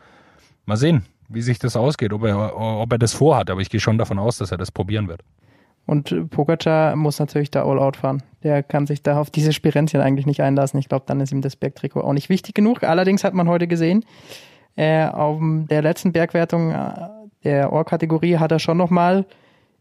Mal 0.66 0.76
sehen, 0.76 1.04
wie 1.28 1.42
sich 1.42 1.58
das 1.58 1.76
ausgeht, 1.76 2.12
ob 2.12 2.24
er, 2.24 2.56
ob 2.56 2.92
er 2.92 2.98
das 2.98 3.14
vorhat. 3.14 3.50
Aber 3.50 3.60
ich 3.60 3.70
gehe 3.70 3.80
schon 3.80 3.98
davon 3.98 4.18
aus, 4.18 4.38
dass 4.38 4.52
er 4.52 4.58
das 4.58 4.70
probieren 4.70 5.08
wird. 5.08 5.22
Und 5.86 6.30
Pogacar 6.30 6.96
muss 6.96 7.18
natürlich 7.18 7.50
da 7.50 7.64
all 7.64 7.78
out 7.78 7.98
fahren. 7.98 8.22
Der 8.42 8.62
kann 8.62 8.86
sich 8.86 9.02
da 9.02 9.20
auf 9.20 9.30
diese 9.30 9.52
Spirenzien 9.52 10.00
eigentlich 10.00 10.24
nicht 10.24 10.40
einlassen. 10.40 10.78
Ich 10.80 10.88
glaube, 10.88 11.04
dann 11.06 11.20
ist 11.20 11.32
ihm 11.32 11.42
das 11.42 11.56
Bergtrikot 11.56 12.00
auch 12.00 12.14
nicht 12.14 12.30
wichtig 12.30 12.54
genug. 12.54 12.84
Allerdings 12.84 13.22
hat 13.22 13.34
man 13.34 13.48
heute 13.48 13.66
gesehen, 13.66 14.04
äh, 14.76 15.06
auf 15.06 15.38
der 15.40 15.82
letzten 15.82 16.12
Bergwertung 16.12 16.72
äh, 16.72 16.92
der 17.44 17.72
Ohr-Kategorie 17.72 18.38
hat 18.38 18.52
er 18.52 18.58
schon 18.58 18.76
nochmal, 18.76 19.26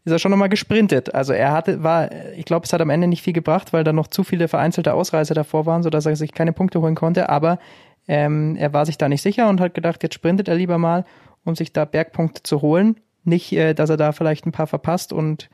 ist 0.04 0.12
er 0.12 0.18
schon 0.18 0.30
nochmal 0.30 0.48
gesprintet. 0.48 1.14
Also 1.14 1.32
er 1.32 1.52
hatte, 1.52 1.82
war, 1.82 2.10
ich 2.36 2.44
glaube, 2.44 2.66
es 2.66 2.72
hat 2.72 2.80
am 2.80 2.90
Ende 2.90 3.06
nicht 3.08 3.22
viel 3.22 3.32
gebracht, 3.32 3.72
weil 3.72 3.84
da 3.84 3.92
noch 3.92 4.06
zu 4.06 4.22
viele 4.22 4.48
vereinzelte 4.48 4.94
Ausreißer 4.94 5.34
davor 5.34 5.66
waren, 5.66 5.82
sodass 5.82 6.06
er 6.06 6.16
sich 6.16 6.32
keine 6.32 6.52
Punkte 6.52 6.80
holen 6.80 6.94
konnte, 6.94 7.28
aber 7.28 7.58
ähm, 8.06 8.56
er 8.56 8.72
war 8.72 8.84
sich 8.84 8.98
da 8.98 9.08
nicht 9.08 9.22
sicher 9.22 9.48
und 9.48 9.60
hat 9.60 9.74
gedacht, 9.74 10.02
jetzt 10.02 10.14
sprintet 10.14 10.48
er 10.48 10.56
lieber 10.56 10.78
mal, 10.78 11.04
um 11.44 11.56
sich 11.56 11.72
da 11.72 11.84
Bergpunkte 11.84 12.42
zu 12.42 12.60
holen. 12.60 13.00
Nicht, 13.24 13.52
äh, 13.52 13.74
dass 13.74 13.88
er 13.90 13.96
da 13.96 14.12
vielleicht 14.12 14.46
ein 14.46 14.52
paar 14.52 14.66
verpasst 14.66 15.12
und 15.12 15.48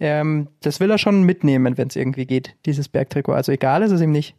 ähm, 0.00 0.48
das 0.60 0.78
will 0.78 0.90
er 0.90 0.98
schon 0.98 1.24
mitnehmen, 1.24 1.76
wenn 1.76 1.88
es 1.88 1.96
irgendwie 1.96 2.26
geht, 2.26 2.54
dieses 2.66 2.88
Bergtrikot. 2.88 3.32
Also 3.32 3.50
egal 3.50 3.82
ist 3.82 3.90
es 3.90 4.00
ihm 4.00 4.12
nicht. 4.12 4.36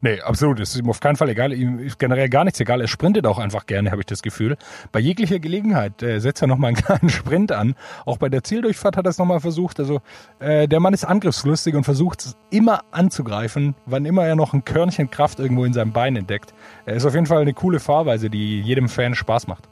Nee, 0.00 0.20
absolut. 0.20 0.60
Es 0.60 0.74
ist 0.74 0.80
ihm 0.80 0.90
auf 0.90 1.00
keinen 1.00 1.16
Fall 1.16 1.28
egal. 1.30 1.52
Ihm 1.52 1.78
ist 1.78 1.98
generell 1.98 2.28
gar 2.28 2.44
nichts 2.44 2.60
egal. 2.60 2.80
Er 2.80 2.88
sprintet 2.88 3.26
auch 3.26 3.38
einfach 3.38 3.66
gerne, 3.66 3.90
habe 3.90 4.02
ich 4.02 4.06
das 4.06 4.22
Gefühl. 4.22 4.56
Bei 4.92 5.00
jeglicher 5.00 5.38
Gelegenheit 5.38 6.02
äh, 6.02 6.18
setzt 6.20 6.42
er 6.42 6.48
nochmal 6.48 6.68
einen 6.68 6.76
kleinen 6.84 7.08
Sprint 7.08 7.52
an. 7.52 7.74
Auch 8.04 8.18
bei 8.18 8.28
der 8.28 8.44
Zieldurchfahrt 8.44 8.96
hat 8.96 9.06
er 9.06 9.10
es 9.10 9.18
nochmal 9.18 9.40
versucht. 9.40 9.80
Also 9.80 10.00
äh, 10.38 10.68
der 10.68 10.80
Mann 10.80 10.92
ist 10.92 11.04
angriffslustig 11.04 11.74
und 11.74 11.84
versucht 11.84 12.36
immer 12.50 12.82
anzugreifen, 12.90 13.74
wann 13.86 14.04
immer 14.04 14.24
er 14.24 14.36
noch 14.36 14.52
ein 14.52 14.64
Körnchen 14.64 15.10
Kraft 15.10 15.40
irgendwo 15.40 15.64
in 15.64 15.72
seinem 15.72 15.92
Bein 15.92 16.16
entdeckt. 16.16 16.52
Er 16.84 16.94
ist 16.94 17.04
auf 17.04 17.14
jeden 17.14 17.26
Fall 17.26 17.40
eine 17.40 17.54
coole 17.54 17.80
Fahrweise, 17.80 18.28
die 18.28 18.60
jedem 18.60 18.88
Fan 18.88 19.14
Spaß 19.14 19.46
macht. 19.46 19.68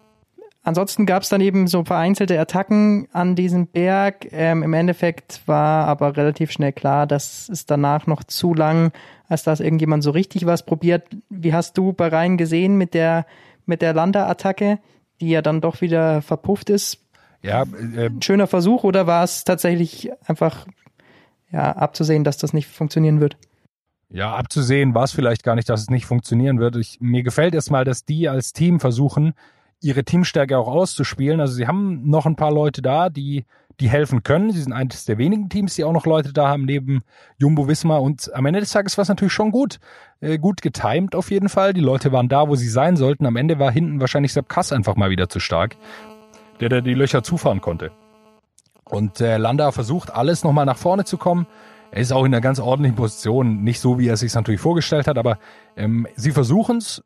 ansonsten 0.63 1.05
gab 1.05 1.23
es 1.23 1.29
dann 1.29 1.43
eben 1.43 1.67
so 1.67 1.85
vereinzelte 1.85 2.41
Attacken 2.41 3.09
an 3.13 3.37
diesem 3.37 3.67
Berg. 3.67 4.27
Ähm, 4.33 4.63
Im 4.63 4.73
Endeffekt 4.73 5.43
war 5.47 5.87
aber 5.87 6.17
relativ 6.17 6.51
schnell 6.51 6.73
klar, 6.73 7.07
dass 7.07 7.49
es 7.51 7.67
danach 7.67 8.07
noch 8.07 8.25
zu 8.25 8.55
lang, 8.55 8.93
als 9.29 9.43
dass 9.43 9.61
irgendjemand 9.61 10.03
so 10.03 10.11
richtig 10.11 10.47
was 10.47 10.65
probiert. 10.65 11.07
Wie 11.29 11.55
hast 11.55 11.77
du 11.79 11.93
Bahrain 11.93 12.37
gesehen 12.37 12.77
mit 12.77 12.95
der, 12.95 13.27
mit 13.67 13.83
der 13.83 13.95
Lander-Attacke, 13.95 14.79
die 15.21 15.31
ja 15.31 15.43
dann 15.43 15.61
doch 15.61 15.81
wieder 15.81 16.23
verpufft 16.23 16.71
ist? 16.71 17.01
Ja, 17.43 17.63
äh, 17.97 18.07
Ein 18.07 18.23
schöner 18.23 18.47
Versuch 18.47 18.85
oder 18.85 19.07
war 19.07 19.25
es 19.25 19.45
tatsächlich 19.45 20.11
einfach 20.27 20.67
ja, 21.51 21.73
abzusehen, 21.73 22.25
dass 22.25 22.37
das 22.37 22.53
nicht 22.53 22.67
funktionieren 22.69 23.21
wird? 23.21 23.37
Ja, 24.11 24.35
abzusehen 24.35 24.95
war 24.95 25.05
es 25.05 25.13
vielleicht 25.13 25.43
gar 25.43 25.55
nicht, 25.55 25.69
dass 25.69 25.83
es 25.83 25.91
nicht 25.91 26.07
funktionieren 26.07 26.59
wird. 26.59 26.77
Ich, 26.77 27.01
mir 27.01 27.23
gefällt 27.23 27.55
erstmal, 27.55 27.85
dass 27.85 28.05
die 28.05 28.29
als 28.29 28.53
Team 28.53 28.81
versuchen, 28.81 29.35
ihre 29.81 30.05
Teamstärke 30.05 30.57
auch 30.57 30.69
auszuspielen. 30.69 31.41
Also 31.41 31.55
sie 31.55 31.67
haben 31.67 32.09
noch 32.09 32.27
ein 32.27 32.37
paar 32.37 32.53
Leute 32.53 32.81
da, 32.81 33.11
die, 33.11 33.45
die 33.81 33.89
helfen 33.89 34.23
können. 34.23 34.51
Sie 34.51 34.61
sind 34.61 34.73
eines 34.73 35.05
der 35.05 35.19
wenigen 35.19 35.49
Teams, 35.49 35.75
die 35.75 35.85
auch 35.85 35.93
noch 35.93 36.07
Leute 36.07 36.33
da 36.33 36.49
haben, 36.49 36.65
neben 36.65 37.03
Jumbo 37.39 37.69
Wismar. 37.69 38.03
Und 38.03 38.33
am 38.35 38.47
Ende 38.47 38.61
des 38.61 38.71
Tages 38.71 38.97
war 38.97 39.03
es 39.03 39.09
natürlich 39.09 39.33
schon 39.33 39.51
gut. 39.51 39.79
Äh, 40.21 40.39
gut 40.39 40.63
getimed 40.63 41.15
auf 41.15 41.31
jeden 41.31 41.49
Fall. 41.49 41.73
Die 41.73 41.81
Leute 41.81 42.13
waren 42.13 42.29
da, 42.29 42.49
wo 42.49 42.57
sie 42.57 42.69
sein 42.69 42.97
sollten. 42.97 43.27
Am 43.27 43.37
Ende 43.37 43.59
war 43.59 43.71
hinten 43.71 44.01
wahrscheinlich 44.01 44.33
Sepp 44.33 44.49
Kass 44.49 44.73
einfach 44.73 44.97
mal 44.97 45.11
wieder 45.11 45.29
zu 45.29 45.41
stark, 45.41 45.77
der 46.61 46.69
da 46.69 46.81
die 46.81 46.95
Löcher 46.95 47.23
zufahren 47.23 47.61
konnte. 47.61 47.91
Und 48.85 49.21
äh, 49.21 49.39
Landa 49.39 49.73
versucht 49.73 50.13
alles 50.13 50.45
nochmal 50.45 50.67
nach 50.67 50.77
vorne 50.77 51.05
zu 51.05 51.17
kommen. 51.17 51.47
Er 51.91 52.01
ist 52.01 52.13
auch 52.13 52.25
in 52.25 52.35
einer 52.35 52.41
ganz 52.41 52.59
ordentlichen 52.59 52.97
Position, 52.97 53.63
nicht 53.63 53.81
so, 53.81 53.99
wie 53.99 54.09
er 54.09 54.17
sich 54.17 54.35
natürlich 54.35 54.61
vorgestellt 54.61 55.07
hat, 55.07 55.17
aber 55.17 55.39
ähm, 55.77 56.09
sie 56.17 56.33
versuchen 56.33 56.79
es, 56.79 57.05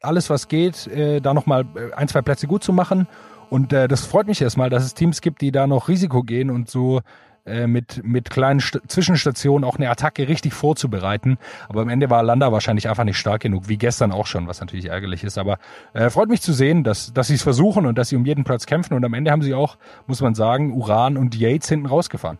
alles 0.00 0.30
was 0.30 0.48
geht, 0.48 0.86
äh, 0.86 1.20
da 1.20 1.34
nochmal 1.34 1.64
ein, 1.96 2.08
zwei 2.08 2.22
Plätze 2.22 2.46
gut 2.46 2.64
zu 2.64 2.72
machen. 2.72 3.06
Und 3.50 3.72
äh, 3.72 3.86
das 3.86 4.06
freut 4.06 4.26
mich 4.26 4.40
erstmal, 4.40 4.70
dass 4.70 4.84
es 4.84 4.94
Teams 4.94 5.20
gibt, 5.20 5.42
die 5.42 5.52
da 5.52 5.66
noch 5.66 5.88
Risiko 5.88 6.22
gehen 6.22 6.50
und 6.50 6.70
so 6.70 7.02
äh, 7.44 7.66
mit, 7.66 8.02
mit 8.04 8.30
kleinen 8.30 8.60
St 8.60 8.80
Zwischenstationen 8.86 9.64
auch 9.68 9.76
eine 9.76 9.90
Attacke 9.90 10.28
richtig 10.28 10.54
vorzubereiten. 10.54 11.38
Aber 11.68 11.82
am 11.82 11.88
Ende 11.88 12.08
war 12.08 12.22
Landa 12.22 12.52
wahrscheinlich 12.52 12.88
einfach 12.88 13.02
nicht 13.02 13.18
stark 13.18 13.42
genug, 13.42 13.68
wie 13.68 13.78
gestern 13.78 14.12
auch 14.12 14.26
schon, 14.26 14.46
was 14.46 14.60
natürlich 14.60 14.86
ärgerlich 14.86 15.24
ist. 15.24 15.38
Aber 15.38 15.58
äh, 15.92 16.08
freut 16.08 16.28
mich 16.28 16.40
zu 16.40 16.52
sehen, 16.52 16.84
dass, 16.84 17.12
dass 17.12 17.26
sie 17.26 17.34
es 17.34 17.42
versuchen 17.42 17.84
und 17.84 17.98
dass 17.98 18.10
sie 18.10 18.16
um 18.16 18.24
jeden 18.24 18.44
Platz 18.44 18.64
kämpfen. 18.66 18.94
Und 18.94 19.04
am 19.04 19.12
Ende 19.12 19.32
haben 19.32 19.42
sie 19.42 19.54
auch, 19.54 19.76
muss 20.06 20.20
man 20.20 20.36
sagen, 20.36 20.72
Uran 20.72 21.16
und 21.16 21.34
Yates 21.34 21.68
hinten 21.68 21.86
rausgefahren. 21.86 22.38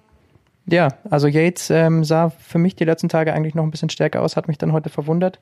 Ja, 0.66 0.88
also 1.11 1.26
Yates 1.26 1.71
ähm, 1.71 2.04
sah 2.04 2.30
für 2.30 2.59
mich 2.59 2.76
die 2.76 2.85
letzten 2.85 3.09
Tage 3.09 3.32
eigentlich 3.32 3.56
noch 3.56 3.64
ein 3.64 3.73
bisschen 3.73 3.90
stärker 3.90 4.23
aus, 4.23 4.37
hat 4.37 4.47
mich 4.47 4.59
dann 4.59 4.73
heute 4.73 4.90
verwundert. 4.90 5.40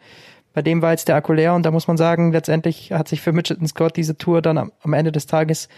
Bei 0.53 0.63
dem 0.63 0.83
war 0.83 0.91
jetzt 0.91 1.09
der 1.09 1.17
Akku 1.17 1.33
leer 1.33 1.55
und 1.55 1.65
da 1.65 1.71
muss 1.71 1.87
man 1.87 1.97
sagen, 1.97 2.33
letztendlich 2.33 2.93
hat 2.93 3.09
sich 3.09 3.21
für 3.21 3.33
Mitchelton 3.33 3.69
Scott 3.69 3.97
diese 3.97 4.17
Tour 4.17 4.43
dann 4.43 4.59
am, 4.59 4.93
Ende 4.93 5.13
des 5.13 5.27
Tages 5.27 5.69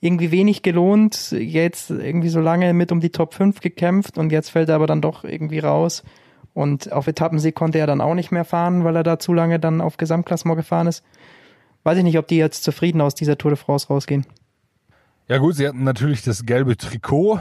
irgendwie 0.00 0.30
wenig 0.30 0.62
gelohnt. 0.62 1.32
Jetzt 1.32 1.90
irgendwie 1.90 2.28
so 2.28 2.40
lange 2.40 2.72
mit 2.72 2.92
um 2.92 3.00
die 3.00 3.10
Top 3.10 3.34
5 3.34 3.60
gekämpft 3.60 4.16
und 4.18 4.32
jetzt 4.32 4.50
fällt 4.50 4.68
er 4.68 4.76
aber 4.76 4.86
dann 4.86 5.02
doch 5.02 5.24
irgendwie 5.24 5.58
raus. 5.58 6.02
Und 6.54 6.90
auf 6.92 7.06
Etappensieg 7.06 7.54
konnte 7.54 7.78
er 7.78 7.86
dann 7.86 8.00
auch 8.00 8.14
nicht 8.14 8.32
mehr 8.32 8.46
fahren, 8.46 8.84
weil 8.84 8.96
er 8.96 9.02
da 9.02 9.18
zu 9.18 9.34
lange 9.34 9.60
dann 9.60 9.82
auf 9.82 9.98
Gesamtklassement 9.98 10.56
gefahren 10.56 10.86
ist. 10.86 11.04
Weiß 11.84 11.98
ich 11.98 12.04
nicht, 12.04 12.18
ob 12.18 12.26
die 12.26 12.38
jetzt 12.38 12.64
zufrieden 12.64 13.02
aus 13.02 13.14
dieser 13.14 13.36
Tour 13.36 13.50
de 13.50 13.58
France 13.58 13.88
rausgehen. 13.88 14.26
Ja 15.28 15.38
gut, 15.38 15.56
sie 15.56 15.68
hatten 15.68 15.84
natürlich 15.84 16.22
das 16.22 16.46
gelbe 16.46 16.76
Trikot 16.76 17.40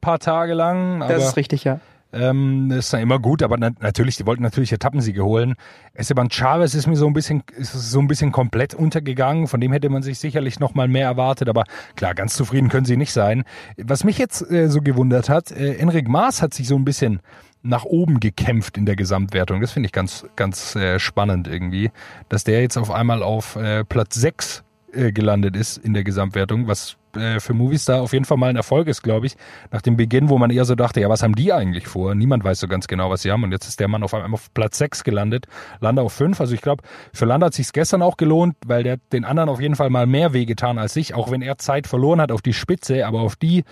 paar 0.00 0.18
Tage 0.18 0.54
lang. 0.54 1.00
Das 1.00 1.22
ist 1.22 1.36
richtig, 1.36 1.64
ja. 1.64 1.80
Ähm, 2.10 2.70
ist 2.70 2.92
dann 2.92 3.02
immer 3.02 3.18
gut, 3.18 3.42
aber 3.42 3.58
na 3.58 3.70
natürlich, 3.80 4.16
die 4.16 4.24
wollten 4.24 4.42
natürlich 4.42 4.72
Etappensiege 4.72 5.24
holen. 5.24 5.56
Esteban 5.92 6.30
Chavez 6.30 6.74
ist 6.74 6.86
mir 6.86 6.96
so 6.96 7.06
ein 7.06 7.12
bisschen, 7.12 7.42
ist 7.56 7.72
so 7.72 8.00
ein 8.00 8.08
bisschen 8.08 8.32
komplett 8.32 8.72
untergegangen. 8.72 9.46
Von 9.46 9.60
dem 9.60 9.72
hätte 9.72 9.90
man 9.90 10.02
sich 10.02 10.18
sicherlich 10.18 10.58
noch 10.58 10.74
mal 10.74 10.88
mehr 10.88 11.06
erwartet, 11.06 11.48
aber 11.48 11.64
klar, 11.96 12.14
ganz 12.14 12.34
zufrieden 12.34 12.70
können 12.70 12.86
sie 12.86 12.96
nicht 12.96 13.12
sein. 13.12 13.44
Was 13.76 14.04
mich 14.04 14.16
jetzt 14.16 14.50
äh, 14.50 14.68
so 14.68 14.80
gewundert 14.80 15.28
hat, 15.28 15.50
äh, 15.50 15.74
Enric 15.74 16.08
Maas 16.08 16.40
hat 16.40 16.54
sich 16.54 16.66
so 16.68 16.76
ein 16.76 16.84
bisschen 16.84 17.20
nach 17.62 17.84
oben 17.84 18.20
gekämpft 18.20 18.78
in 18.78 18.86
der 18.86 18.96
Gesamtwertung. 18.96 19.60
Das 19.60 19.72
finde 19.72 19.88
ich 19.88 19.92
ganz, 19.92 20.24
ganz 20.36 20.76
äh, 20.76 20.98
spannend 20.98 21.46
irgendwie, 21.48 21.90
dass 22.28 22.44
der 22.44 22.62
jetzt 22.62 22.78
auf 22.78 22.90
einmal 22.90 23.22
auf 23.22 23.56
äh, 23.56 23.84
Platz 23.84 24.14
6 24.14 24.64
äh, 24.92 25.12
gelandet 25.12 25.56
ist 25.56 25.76
in 25.76 25.92
der 25.92 26.04
Gesamtwertung, 26.04 26.68
was 26.68 26.96
äh, 27.18 27.40
für 27.40 27.54
Movistar 27.54 28.02
auf 28.02 28.12
jeden 28.12 28.24
Fall 28.24 28.36
mal 28.36 28.50
ein 28.50 28.56
Erfolg 28.56 28.88
ist, 28.88 29.02
glaube 29.02 29.26
ich. 29.26 29.36
Nach 29.70 29.82
dem 29.82 29.96
Beginn, 29.96 30.28
wo 30.28 30.38
man 30.38 30.50
eher 30.50 30.64
so 30.64 30.74
dachte, 30.74 31.00
ja, 31.00 31.08
was 31.08 31.22
haben 31.22 31.34
die 31.34 31.52
eigentlich 31.52 31.86
vor? 31.86 32.14
Niemand 32.14 32.44
weiß 32.44 32.60
so 32.60 32.68
ganz 32.68 32.88
genau, 32.88 33.10
was 33.10 33.22
sie 33.22 33.30
haben. 33.30 33.44
Und 33.44 33.52
jetzt 33.52 33.68
ist 33.68 33.80
der 33.80 33.88
Mann 33.88 34.02
auf 34.02 34.14
einmal 34.14 34.34
auf 34.34 34.52
Platz 34.54 34.78
6 34.78 35.04
gelandet, 35.04 35.46
Landa 35.80 36.02
auf 36.02 36.12
5. 36.12 36.40
Also 36.40 36.54
ich 36.54 36.62
glaube, 36.62 36.82
für 37.12 37.24
Landa 37.24 37.46
hat 37.46 37.54
sich 37.54 37.72
gestern 37.72 38.02
auch 38.02 38.16
gelohnt, 38.16 38.56
weil 38.66 38.82
der 38.82 38.98
den 39.12 39.24
anderen 39.24 39.48
auf 39.48 39.60
jeden 39.60 39.76
Fall 39.76 39.90
mal 39.90 40.06
mehr 40.06 40.32
wehgetan 40.32 40.78
als 40.78 40.94
sich, 40.94 41.14
auch 41.14 41.30
wenn 41.30 41.42
er 41.42 41.58
Zeit 41.58 41.86
verloren 41.86 42.20
hat 42.20 42.32
auf 42.32 42.42
die 42.42 42.52
Spitze, 42.52 43.06
aber 43.06 43.20
auf 43.20 43.36
die, 43.36 43.64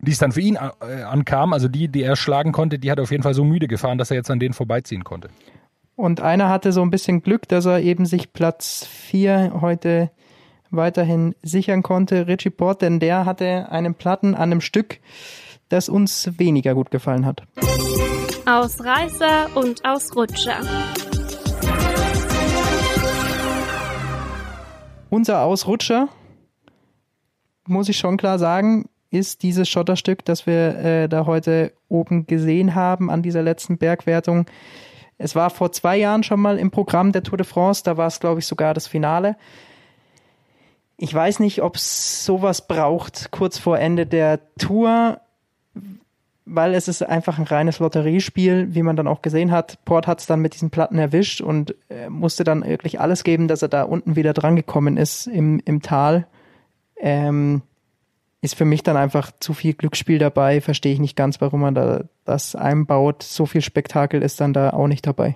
die 0.00 0.12
es 0.12 0.18
dann 0.18 0.32
für 0.32 0.40
ihn 0.40 0.56
äh, 0.56 1.02
ankam, 1.02 1.52
also 1.52 1.68
die, 1.68 1.88
die 1.88 2.02
er 2.02 2.16
schlagen 2.16 2.52
konnte, 2.52 2.78
die 2.78 2.90
hat 2.90 2.98
er 2.98 3.02
auf 3.02 3.10
jeden 3.10 3.22
Fall 3.22 3.34
so 3.34 3.44
müde 3.44 3.68
gefahren, 3.68 3.98
dass 3.98 4.10
er 4.10 4.16
jetzt 4.16 4.30
an 4.30 4.40
denen 4.40 4.54
vorbeiziehen 4.54 5.04
konnte. 5.04 5.28
Und 5.96 6.22
einer 6.22 6.48
hatte 6.48 6.72
so 6.72 6.80
ein 6.80 6.90
bisschen 6.90 7.22
Glück, 7.22 7.46
dass 7.48 7.66
er 7.66 7.80
eben 7.80 8.06
sich 8.06 8.32
Platz 8.32 8.86
4 8.86 9.58
heute 9.60 10.10
weiterhin 10.70 11.34
sichern 11.42 11.82
konnte, 11.82 12.26
Richie 12.26 12.50
Port, 12.50 12.82
denn 12.82 13.00
der 13.00 13.24
hatte 13.24 13.70
einen 13.70 13.94
Platten 13.94 14.34
an 14.34 14.50
einem 14.50 14.60
Stück, 14.60 14.98
das 15.68 15.88
uns 15.88 16.30
weniger 16.38 16.74
gut 16.74 16.90
gefallen 16.90 17.26
hat. 17.26 17.42
Ausreißer 18.46 19.54
und 19.54 19.84
Ausrutscher. 19.84 20.60
Unser 25.10 25.42
Ausrutscher, 25.42 26.08
muss 27.66 27.88
ich 27.88 27.98
schon 27.98 28.16
klar 28.16 28.38
sagen, 28.38 28.88
ist 29.10 29.42
dieses 29.42 29.68
Schotterstück, 29.68 30.24
das 30.24 30.46
wir 30.46 30.76
äh, 30.78 31.08
da 31.08 31.26
heute 31.26 31.72
oben 31.88 32.26
gesehen 32.26 32.74
haben 32.74 33.10
an 33.10 33.22
dieser 33.22 33.42
letzten 33.42 33.76
Bergwertung. 33.76 34.46
Es 35.18 35.34
war 35.34 35.50
vor 35.50 35.72
zwei 35.72 35.96
Jahren 35.96 36.22
schon 36.22 36.40
mal 36.40 36.58
im 36.58 36.70
Programm 36.70 37.12
der 37.12 37.22
Tour 37.22 37.38
de 37.38 37.46
France, 37.46 37.82
da 37.84 37.96
war 37.96 38.06
es, 38.06 38.20
glaube 38.20 38.40
ich, 38.40 38.46
sogar 38.46 38.72
das 38.72 38.86
Finale. 38.86 39.36
Ich 41.02 41.14
weiß 41.14 41.40
nicht, 41.40 41.62
ob 41.62 41.76
es 41.76 42.26
sowas 42.26 42.68
braucht 42.68 43.30
kurz 43.30 43.56
vor 43.56 43.78
Ende 43.78 44.04
der 44.04 44.38
Tour, 44.58 45.18
weil 46.44 46.74
es 46.74 46.88
ist 46.88 47.02
einfach 47.02 47.38
ein 47.38 47.46
reines 47.46 47.78
Lotteriespiel, 47.78 48.74
wie 48.74 48.82
man 48.82 48.96
dann 48.96 49.08
auch 49.08 49.22
gesehen 49.22 49.50
hat. 49.50 49.82
Port 49.86 50.06
hat 50.06 50.20
es 50.20 50.26
dann 50.26 50.40
mit 50.40 50.52
diesen 50.52 50.68
Platten 50.68 50.98
erwischt 50.98 51.40
und 51.40 51.74
äh, 51.88 52.10
musste 52.10 52.44
dann 52.44 52.62
wirklich 52.66 53.00
alles 53.00 53.24
geben, 53.24 53.48
dass 53.48 53.62
er 53.62 53.68
da 53.68 53.84
unten 53.84 54.14
wieder 54.14 54.34
drangekommen 54.34 54.98
ist 54.98 55.26
im, 55.26 55.62
im 55.64 55.80
Tal. 55.80 56.26
Ähm, 56.98 57.62
ist 58.42 58.54
für 58.54 58.66
mich 58.66 58.82
dann 58.82 58.98
einfach 58.98 59.32
zu 59.40 59.54
viel 59.54 59.72
Glücksspiel 59.72 60.18
dabei. 60.18 60.60
Verstehe 60.60 60.92
ich 60.92 61.00
nicht 61.00 61.16
ganz, 61.16 61.40
warum 61.40 61.62
man 61.62 61.74
da 61.74 62.04
das 62.26 62.54
einbaut. 62.54 63.22
So 63.22 63.46
viel 63.46 63.62
Spektakel 63.62 64.20
ist 64.20 64.38
dann 64.42 64.52
da 64.52 64.74
auch 64.74 64.86
nicht 64.86 65.06
dabei. 65.06 65.34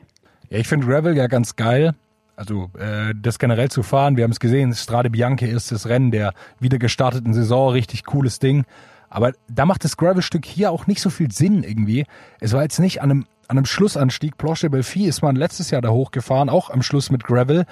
Ja, 0.50 0.58
ich 0.58 0.68
finde 0.68 0.86
Gravel 0.86 1.16
ja 1.16 1.26
ganz 1.26 1.56
geil. 1.56 1.94
Also 2.36 2.70
äh, 2.78 3.14
das 3.14 3.38
generell 3.38 3.70
zu 3.70 3.82
fahren, 3.82 4.16
wir 4.16 4.24
haben 4.24 4.32
es 4.32 4.40
gesehen, 4.40 4.74
Strade 4.74 5.10
Bianche 5.10 5.46
erstes 5.46 5.88
Rennen 5.88 6.10
der 6.10 6.34
wieder 6.58 6.78
gestarteten 6.78 7.32
Saison, 7.32 7.70
richtig 7.70 8.04
cooles 8.04 8.38
Ding. 8.38 8.64
Aber 9.08 9.32
da 9.48 9.64
macht 9.64 9.84
das 9.84 9.96
Gravel-Stück 9.96 10.44
hier 10.44 10.72
auch 10.72 10.88
nicht 10.88 11.00
so 11.00 11.08
viel 11.10 11.30
Sinn 11.30 11.62
irgendwie. 11.62 12.04
Es 12.40 12.52
war 12.52 12.62
jetzt 12.62 12.80
nicht 12.80 13.00
an 13.00 13.10
einem, 13.10 13.26
an 13.46 13.58
einem 13.58 13.66
Schlussanstieg. 13.66 14.36
Planche 14.36 14.70
Belfi 14.70 15.04
ist 15.04 15.22
man 15.22 15.36
letztes 15.36 15.70
Jahr 15.70 15.82
da 15.82 15.90
hochgefahren, 15.90 16.48
auch 16.48 16.70
am 16.70 16.82
Schluss 16.82 17.10
mit 17.10 17.22
Gravel. 17.22 17.66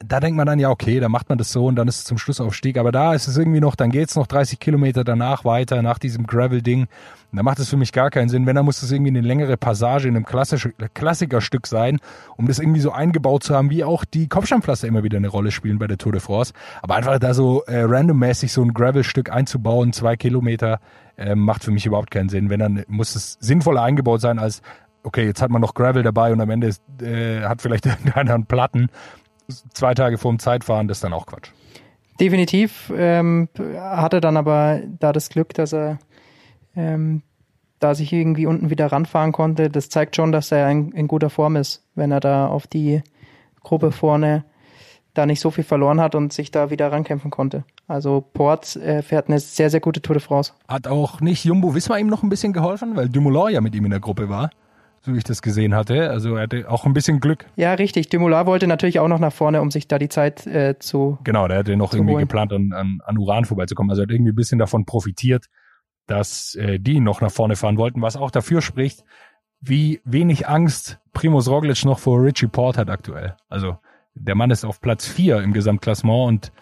Da 0.00 0.20
denkt 0.20 0.36
man 0.36 0.46
dann, 0.46 0.58
ja, 0.58 0.70
okay, 0.70 1.00
da 1.00 1.08
macht 1.08 1.28
man 1.28 1.38
das 1.38 1.52
so 1.52 1.66
und 1.66 1.76
dann 1.76 1.88
ist 1.88 1.98
es 1.98 2.04
zum 2.04 2.18
Schlussaufstieg. 2.18 2.78
Aber 2.78 2.92
da 2.92 3.14
ist 3.14 3.28
es 3.28 3.36
irgendwie 3.36 3.60
noch, 3.60 3.76
dann 3.76 3.90
geht's 3.90 4.16
noch 4.16 4.26
30 4.26 4.58
Kilometer 4.58 5.04
danach 5.04 5.44
weiter, 5.44 5.82
nach 5.82 5.98
diesem 5.98 6.26
Gravel-Ding. 6.26 6.88
Da 7.32 7.42
macht 7.42 7.58
es 7.58 7.68
für 7.68 7.76
mich 7.76 7.92
gar 7.92 8.10
keinen 8.10 8.28
Sinn. 8.28 8.46
Wenn, 8.46 8.54
dann 8.54 8.64
muss 8.64 8.80
das 8.80 8.90
irgendwie 8.92 9.10
eine 9.10 9.20
längere 9.20 9.56
Passage 9.56 10.06
in 10.06 10.14
einem 10.14 10.24
Klassisch 10.24 10.68
Klassikerstück 10.94 11.66
sein, 11.66 11.98
um 12.36 12.46
das 12.46 12.58
irgendwie 12.58 12.80
so 12.80 12.92
eingebaut 12.92 13.42
zu 13.42 13.54
haben, 13.54 13.70
wie 13.70 13.82
auch 13.82 14.04
die 14.04 14.28
Kopfsteinpflaster 14.28 14.86
immer 14.86 15.02
wieder 15.02 15.18
eine 15.18 15.28
Rolle 15.28 15.50
spielen 15.50 15.78
bei 15.78 15.86
der 15.86 15.98
Tour 15.98 16.12
de 16.12 16.20
France. 16.20 16.52
Aber 16.82 16.94
einfach 16.94 17.18
da 17.18 17.34
so 17.34 17.62
äh, 17.62 17.82
randommäßig 17.82 18.52
so 18.52 18.62
ein 18.62 18.72
Gravel-Stück 18.72 19.30
einzubauen, 19.30 19.92
zwei 19.92 20.16
Kilometer, 20.16 20.80
äh, 21.16 21.34
macht 21.34 21.64
für 21.64 21.70
mich 21.70 21.86
überhaupt 21.86 22.10
keinen 22.10 22.28
Sinn. 22.28 22.50
Wenn, 22.50 22.60
dann 22.60 22.84
muss 22.88 23.14
es 23.16 23.36
sinnvoller 23.40 23.82
eingebaut 23.82 24.20
sein 24.20 24.38
als, 24.38 24.62
okay, 25.02 25.26
jetzt 25.26 25.42
hat 25.42 25.50
man 25.50 25.60
noch 25.60 25.74
Gravel 25.74 26.02
dabei 26.02 26.32
und 26.32 26.40
am 26.40 26.50
Ende 26.50 26.68
ist, 26.68 26.82
äh, 27.02 27.42
hat 27.42 27.62
vielleicht 27.62 27.86
irgendeiner 27.86 28.34
einen 28.34 28.46
Platten. 28.46 28.88
Zwei 29.48 29.94
Tage 29.94 30.18
vor 30.18 30.32
dem 30.32 30.38
Zeitfahren, 30.38 30.88
das 30.88 30.98
ist 30.98 31.04
dann 31.04 31.12
auch 31.12 31.26
Quatsch. 31.26 31.50
Definitiv 32.20 32.92
ähm, 32.96 33.48
hatte 33.76 34.20
dann 34.20 34.36
aber 34.36 34.80
da 35.00 35.12
das 35.12 35.28
Glück, 35.28 35.52
dass 35.54 35.72
er 35.72 35.98
ähm, 36.76 37.22
da 37.80 37.94
sich 37.94 38.12
irgendwie 38.12 38.46
unten 38.46 38.70
wieder 38.70 38.86
ranfahren 38.86 39.32
konnte. 39.32 39.68
Das 39.68 39.88
zeigt 39.88 40.16
schon, 40.16 40.32
dass 40.32 40.52
er 40.52 40.70
in, 40.70 40.92
in 40.92 41.08
guter 41.08 41.28
Form 41.28 41.56
ist, 41.56 41.82
wenn 41.94 42.12
er 42.12 42.20
da 42.20 42.46
auf 42.46 42.66
die 42.66 43.02
Gruppe 43.62 43.92
vorne 43.92 44.44
da 45.12 45.26
nicht 45.26 45.40
so 45.40 45.50
viel 45.50 45.64
verloren 45.64 46.00
hat 46.00 46.14
und 46.14 46.32
sich 46.32 46.50
da 46.50 46.70
wieder 46.70 46.90
rankämpfen 46.90 47.30
konnte. 47.30 47.64
Also 47.86 48.20
Port 48.20 48.76
äh, 48.76 49.02
fährt 49.02 49.28
eine 49.28 49.38
sehr, 49.38 49.70
sehr 49.70 49.80
gute 49.80 50.02
Tour 50.02 50.14
de 50.14 50.22
France. 50.22 50.52
Hat 50.68 50.88
auch 50.88 51.20
nicht 51.20 51.44
Jumbo 51.44 51.74
Wismar 51.74 51.98
ihm 51.98 52.08
noch 52.08 52.22
ein 52.22 52.28
bisschen 52.28 52.52
geholfen, 52.52 52.96
weil 52.96 53.08
Dumoulin 53.08 53.54
ja 53.54 53.60
mit 53.60 53.74
ihm 53.74 53.84
in 53.84 53.92
der 53.92 54.00
Gruppe 54.00 54.28
war. 54.28 54.50
So 55.04 55.12
wie 55.12 55.18
ich 55.18 55.24
das 55.24 55.42
gesehen 55.42 55.74
hatte. 55.74 56.10
Also 56.10 56.36
er 56.36 56.44
hatte 56.44 56.70
auch 56.70 56.86
ein 56.86 56.94
bisschen 56.94 57.20
Glück. 57.20 57.44
Ja, 57.56 57.74
richtig. 57.74 58.08
Dumoulin 58.08 58.46
wollte 58.46 58.66
natürlich 58.66 59.00
auch 59.00 59.08
noch 59.08 59.18
nach 59.18 59.32
vorne, 59.32 59.60
um 59.60 59.70
sich 59.70 59.86
da 59.86 59.98
die 59.98 60.08
Zeit 60.08 60.46
äh, 60.46 60.78
zu. 60.78 61.18
Genau, 61.24 61.46
der 61.46 61.58
hatte 61.58 61.76
noch 61.76 61.92
irgendwie 61.92 62.14
holen. 62.14 62.22
geplant, 62.22 62.52
an, 62.52 62.72
an, 62.72 63.00
an 63.04 63.18
Uran 63.18 63.44
vorbeizukommen. 63.44 63.90
Also 63.90 64.02
er 64.02 64.04
hat 64.04 64.10
irgendwie 64.10 64.32
ein 64.32 64.36
bisschen 64.36 64.58
davon 64.58 64.86
profitiert, 64.86 65.46
dass 66.06 66.54
äh, 66.54 66.78
die 66.78 67.00
noch 67.00 67.20
nach 67.20 67.30
vorne 67.30 67.56
fahren 67.56 67.76
wollten, 67.76 68.00
was 68.00 68.16
auch 68.16 68.30
dafür 68.30 68.62
spricht, 68.62 69.04
wie 69.60 70.00
wenig 70.04 70.48
Angst 70.48 70.98
Primus 71.12 71.48
Roglic 71.48 71.84
noch 71.84 71.98
vor 71.98 72.22
Richie 72.22 72.46
Port 72.46 72.78
hat 72.78 72.88
aktuell. 72.88 73.36
Also 73.48 73.76
der 74.14 74.34
Mann 74.34 74.50
ist 74.50 74.64
auf 74.64 74.80
Platz 74.80 75.06
vier 75.06 75.42
im 75.42 75.52
Gesamtklassement 75.52 76.28
und 76.28 76.52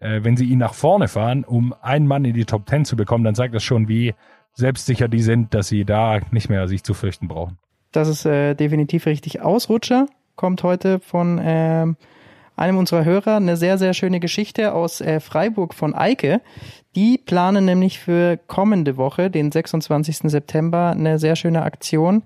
äh, 0.00 0.24
wenn 0.24 0.36
sie 0.36 0.46
ihn 0.46 0.58
nach 0.58 0.74
vorne 0.74 1.06
fahren, 1.06 1.44
um 1.44 1.72
einen 1.82 2.06
Mann 2.06 2.24
in 2.24 2.34
die 2.34 2.44
Top 2.44 2.66
Ten 2.66 2.84
zu 2.84 2.96
bekommen, 2.96 3.22
dann 3.22 3.36
zeigt 3.36 3.54
das 3.54 3.62
schon, 3.62 3.86
wie 3.88 4.14
selbstsicher 4.54 5.08
die 5.08 5.22
sind, 5.22 5.54
dass 5.54 5.68
sie 5.68 5.84
da 5.84 6.20
nicht 6.30 6.48
mehr 6.48 6.66
sich 6.66 6.82
zu 6.82 6.94
fürchten 6.94 7.28
brauchen. 7.28 7.58
Das 7.92 8.08
ist 8.08 8.24
äh, 8.24 8.54
definitiv 8.54 9.06
richtig. 9.06 9.40
Ausrutscher 9.42 10.06
kommt 10.34 10.62
heute 10.62 10.98
von 10.98 11.38
äh, 11.38 11.86
einem 12.56 12.78
unserer 12.78 13.04
Hörer 13.04 13.36
eine 13.36 13.56
sehr, 13.56 13.78
sehr 13.78 13.94
schöne 13.94 14.20
Geschichte 14.20 14.74
aus 14.74 15.00
äh, 15.00 15.20
Freiburg 15.20 15.74
von 15.74 15.94
Eike. 15.94 16.40
Die 16.94 17.18
planen 17.18 17.64
nämlich 17.64 17.98
für 17.98 18.38
kommende 18.46 18.96
Woche, 18.96 19.30
den 19.30 19.52
26. 19.52 20.30
September, 20.30 20.90
eine 20.90 21.18
sehr 21.18 21.36
schöne 21.36 21.62
Aktion, 21.62 22.22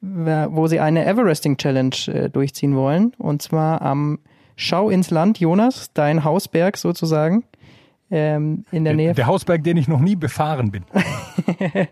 wo 0.00 0.68
sie 0.68 0.78
eine 0.78 1.04
Everesting 1.06 1.56
Challenge 1.56 1.96
äh, 2.06 2.30
durchziehen 2.30 2.76
wollen. 2.76 3.14
Und 3.18 3.42
zwar 3.42 3.82
am 3.82 4.20
Schau 4.54 4.90
ins 4.90 5.10
Land, 5.10 5.38
Jonas, 5.38 5.92
dein 5.92 6.24
Hausberg 6.24 6.76
sozusagen. 6.76 7.44
Ähm, 8.10 8.64
in 8.72 8.84
der, 8.84 8.94
der 8.94 8.96
Nähe. 8.96 9.14
Der 9.14 9.26
Hausberg, 9.26 9.62
den 9.62 9.76
ich 9.76 9.86
noch 9.86 10.00
nie 10.00 10.16
befahren 10.16 10.70
bin. 10.70 10.84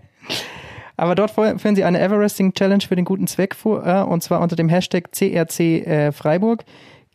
Aber 0.96 1.14
dort 1.14 1.30
führen 1.30 1.76
sie 1.76 1.84
eine 1.84 2.00
Everesting 2.00 2.54
Challenge 2.54 2.82
für 2.86 2.96
den 2.96 3.04
guten 3.04 3.26
Zweck 3.26 3.54
vor, 3.54 3.86
äh, 3.86 4.02
und 4.02 4.22
zwar 4.22 4.40
unter 4.40 4.56
dem 4.56 4.68
Hashtag 4.68 5.12
CRC 5.12 5.60
äh, 5.60 6.12
Freiburg 6.12 6.64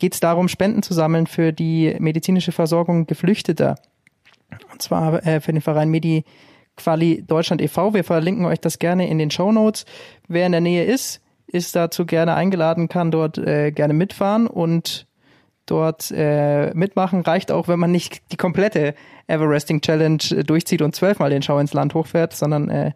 geht 0.01 0.15
es 0.15 0.19
darum, 0.19 0.47
Spenden 0.47 0.81
zu 0.81 0.95
sammeln 0.95 1.27
für 1.27 1.53
die 1.53 1.95
medizinische 1.99 2.51
Versorgung 2.51 3.05
Geflüchteter. 3.05 3.75
Und 4.71 4.81
zwar 4.81 5.25
äh, 5.25 5.39
für 5.39 5.53
den 5.53 5.61
Verein 5.61 5.89
Medi 5.89 6.25
Quali 6.75 7.23
Deutschland 7.25 7.61
e.V. 7.61 7.93
Wir 7.93 8.03
verlinken 8.03 8.45
euch 8.45 8.59
das 8.59 8.79
gerne 8.79 9.07
in 9.07 9.19
den 9.19 9.29
Show 9.29 9.51
Notes. 9.51 9.85
Wer 10.27 10.47
in 10.47 10.53
der 10.53 10.61
Nähe 10.61 10.85
ist, 10.85 11.21
ist 11.45 11.75
dazu 11.75 12.05
gerne 12.05 12.33
eingeladen, 12.33 12.89
kann 12.89 13.11
dort 13.11 13.37
äh, 13.37 13.71
gerne 13.71 13.93
mitfahren 13.93 14.47
und 14.47 15.05
dort 15.67 16.11
äh, 16.11 16.73
mitmachen. 16.73 17.21
Reicht 17.21 17.51
auch, 17.51 17.67
wenn 17.67 17.79
man 17.79 17.91
nicht 17.91 18.31
die 18.31 18.37
komplette 18.37 18.95
Everesting 19.27 19.81
Challenge 19.81 20.23
äh, 20.31 20.43
durchzieht 20.43 20.81
und 20.81 20.95
zwölfmal 20.95 21.29
den 21.29 21.43
Schau 21.43 21.59
ins 21.59 21.73
Land 21.73 21.93
hochfährt, 21.93 22.33
sondern 22.33 22.69
äh, 22.69 22.91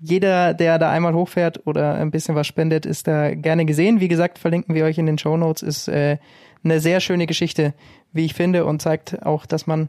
jeder, 0.00 0.54
der 0.54 0.78
da 0.78 0.90
einmal 0.90 1.14
hochfährt 1.14 1.66
oder 1.66 1.94
ein 1.94 2.10
bisschen 2.10 2.34
was 2.34 2.46
spendet, 2.46 2.86
ist 2.86 3.06
da 3.06 3.34
gerne 3.34 3.64
gesehen. 3.64 4.00
Wie 4.00 4.08
gesagt, 4.08 4.38
verlinken 4.38 4.74
wir 4.74 4.84
euch 4.84 4.98
in 4.98 5.06
den 5.06 5.18
Show 5.18 5.36
Notes. 5.36 5.62
Ist 5.62 5.88
äh, 5.88 6.18
eine 6.64 6.80
sehr 6.80 7.00
schöne 7.00 7.26
Geschichte, 7.26 7.74
wie 8.12 8.24
ich 8.24 8.34
finde, 8.34 8.64
und 8.64 8.82
zeigt 8.82 9.24
auch, 9.24 9.46
dass 9.46 9.66
man 9.66 9.88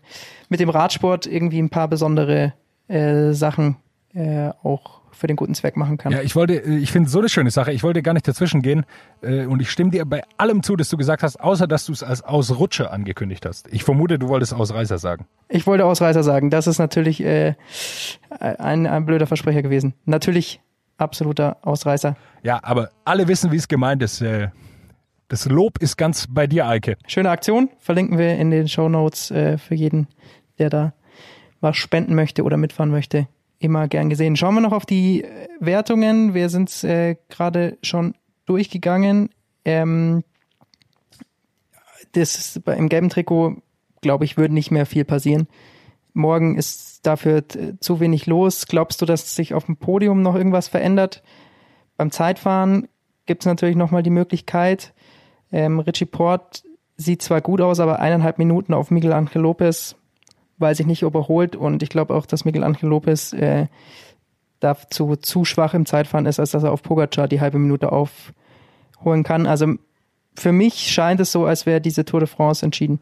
mit 0.49 0.59
dem 0.59 0.69
Radsport 0.69 1.25
irgendwie 1.25 1.59
ein 1.59 1.69
paar 1.69 1.87
besondere 1.87 2.53
äh, 2.87 3.33
Sachen 3.33 3.77
äh, 4.13 4.49
auch 4.63 5.01
für 5.17 5.27
den 5.27 5.35
guten 5.35 5.55
Zweck 5.55 5.75
machen 5.75 5.97
kann. 5.97 6.11
Ja, 6.11 6.21
ich 6.21 6.35
wollte, 6.35 6.53
äh, 6.53 6.77
ich 6.77 6.91
finde 6.91 7.09
so 7.09 7.19
eine 7.19 7.29
schöne 7.29 7.51
Sache. 7.51 7.71
Ich 7.71 7.83
wollte 7.83 8.01
gar 8.01 8.13
nicht 8.13 8.27
dazwischen 8.27 8.61
gehen 8.61 8.85
äh, 9.21 9.45
und 9.45 9.61
ich 9.61 9.69
stimme 9.69 9.91
dir 9.91 10.05
bei 10.05 10.23
allem 10.37 10.63
zu, 10.63 10.75
dass 10.75 10.89
du 10.89 10.97
gesagt 10.97 11.23
hast, 11.23 11.39
außer 11.39 11.67
dass 11.67 11.85
du 11.85 11.93
es 11.93 12.03
als 12.03 12.21
Ausrutscher 12.21 12.91
angekündigt 12.91 13.45
hast. 13.45 13.67
Ich 13.71 13.83
vermute, 13.83 14.19
du 14.19 14.27
wolltest 14.29 14.53
Ausreißer 14.53 14.97
sagen. 14.97 15.25
Ich 15.49 15.67
wollte 15.67 15.85
Ausreißer 15.85 16.23
sagen. 16.23 16.49
Das 16.49 16.67
ist 16.67 16.79
natürlich 16.79 17.21
äh, 17.21 17.55
ein, 18.39 18.87
ein 18.87 19.05
blöder 19.05 19.27
Versprecher 19.27 19.61
gewesen. 19.61 19.93
Natürlich 20.05 20.61
absoluter 20.97 21.57
Ausreißer. 21.63 22.15
Ja, 22.43 22.59
aber 22.61 22.89
alle 23.03 23.27
wissen, 23.27 23.51
wie 23.51 23.57
es 23.57 23.67
gemeint 23.67 24.01
ist. 24.03 24.21
Äh, 24.21 24.49
das 25.27 25.45
Lob 25.45 25.79
ist 25.79 25.97
ganz 25.97 26.27
bei 26.29 26.47
dir, 26.47 26.67
Eike. 26.67 26.95
Schöne 27.05 27.29
Aktion. 27.31 27.69
Verlinken 27.79 28.17
wir 28.17 28.37
in 28.37 28.49
den 28.49 28.69
Show 28.69 28.87
Notes 28.87 29.27
für 29.27 29.75
jeden, 29.75 30.07
der 30.57 30.69
da 30.69 30.93
was 31.59 31.75
spenden 31.75 32.15
möchte 32.15 32.43
oder 32.43 32.55
mitfahren 32.55 32.91
möchte 32.91 33.27
immer 33.59 33.87
gern 33.87 34.09
gesehen. 34.09 34.35
Schauen 34.35 34.55
wir 34.55 34.61
noch 34.61 34.71
auf 34.71 34.85
die 34.85 35.23
äh, 35.23 35.47
Wertungen. 35.59 36.33
Wir 36.33 36.49
sind 36.49 36.83
äh, 36.83 37.15
gerade 37.29 37.77
schon 37.81 38.15
durchgegangen. 38.45 39.29
Ähm, 39.65 40.23
das 42.13 42.35
ist, 42.35 42.67
im 42.67 42.89
gelben 42.89 43.09
Trikot, 43.09 43.57
glaube 44.01 44.25
ich, 44.25 44.37
würde 44.37 44.53
nicht 44.53 44.71
mehr 44.71 44.85
viel 44.85 45.05
passieren. 45.05 45.47
Morgen 46.13 46.57
ist 46.57 47.05
dafür 47.05 47.43
zu 47.79 47.99
wenig 47.99 48.25
los. 48.25 48.65
Glaubst 48.67 49.01
du, 49.01 49.05
dass 49.05 49.35
sich 49.35 49.53
auf 49.53 49.65
dem 49.65 49.77
Podium 49.77 50.21
noch 50.21 50.35
irgendwas 50.35 50.67
verändert? 50.67 51.21
Beim 51.95 52.11
Zeitfahren 52.11 52.87
gibt 53.25 53.43
es 53.43 53.45
natürlich 53.45 53.75
nochmal 53.75 54.03
die 54.03 54.09
Möglichkeit. 54.09 54.93
Ähm, 55.51 55.79
Richie 55.79 56.05
Port 56.05 56.63
sieht 56.95 57.21
zwar 57.21 57.41
gut 57.41 57.61
aus, 57.61 57.79
aber 57.79 57.99
eineinhalb 57.99 58.39
Minuten 58.39 58.73
auf 58.73 58.89
Miguel 58.89 59.13
Angel 59.13 59.41
Lopez 59.41 59.95
weiß 60.57 60.79
ich 60.79 60.85
nicht, 60.85 61.03
ob 61.03 61.15
er 61.15 61.27
holt. 61.27 61.55
Und 61.55 61.83
ich 61.83 61.89
glaube 61.89 62.13
auch, 62.13 62.25
dass 62.25 62.45
Miguel 62.45 62.63
Angel 62.63 62.89
Lopez 62.89 63.33
äh, 63.33 63.67
dazu 64.59 65.15
zu 65.15 65.45
schwach 65.45 65.73
im 65.73 65.85
Zeitfahren 65.85 66.25
ist, 66.25 66.39
als 66.39 66.51
dass 66.51 66.63
er 66.63 66.71
auf 66.71 66.83
Pogacar 66.83 67.27
die 67.27 67.41
halbe 67.41 67.59
Minute 67.59 67.91
aufholen 67.91 69.23
kann. 69.23 69.45
Also 69.45 69.75
für 70.35 70.51
mich 70.51 70.91
scheint 70.91 71.19
es 71.19 71.31
so, 71.31 71.45
als 71.45 71.65
wäre 71.65 71.81
diese 71.81 72.05
Tour 72.05 72.19
de 72.19 72.27
France 72.27 72.63
entschieden. 72.65 72.99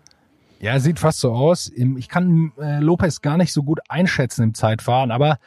Ja, 0.60 0.80
sieht 0.80 1.00
fast 1.00 1.20
so 1.20 1.34
aus. 1.34 1.72
Ich 1.76 2.08
kann 2.10 2.54
äh, 2.60 2.80
Lopez 2.80 3.22
gar 3.22 3.38
nicht 3.38 3.52
so 3.52 3.63
gut 3.63 3.80
einschätzen 3.89 4.44
im 4.44 4.54
Zeitfahren, 4.54 5.12
aber 5.12 5.38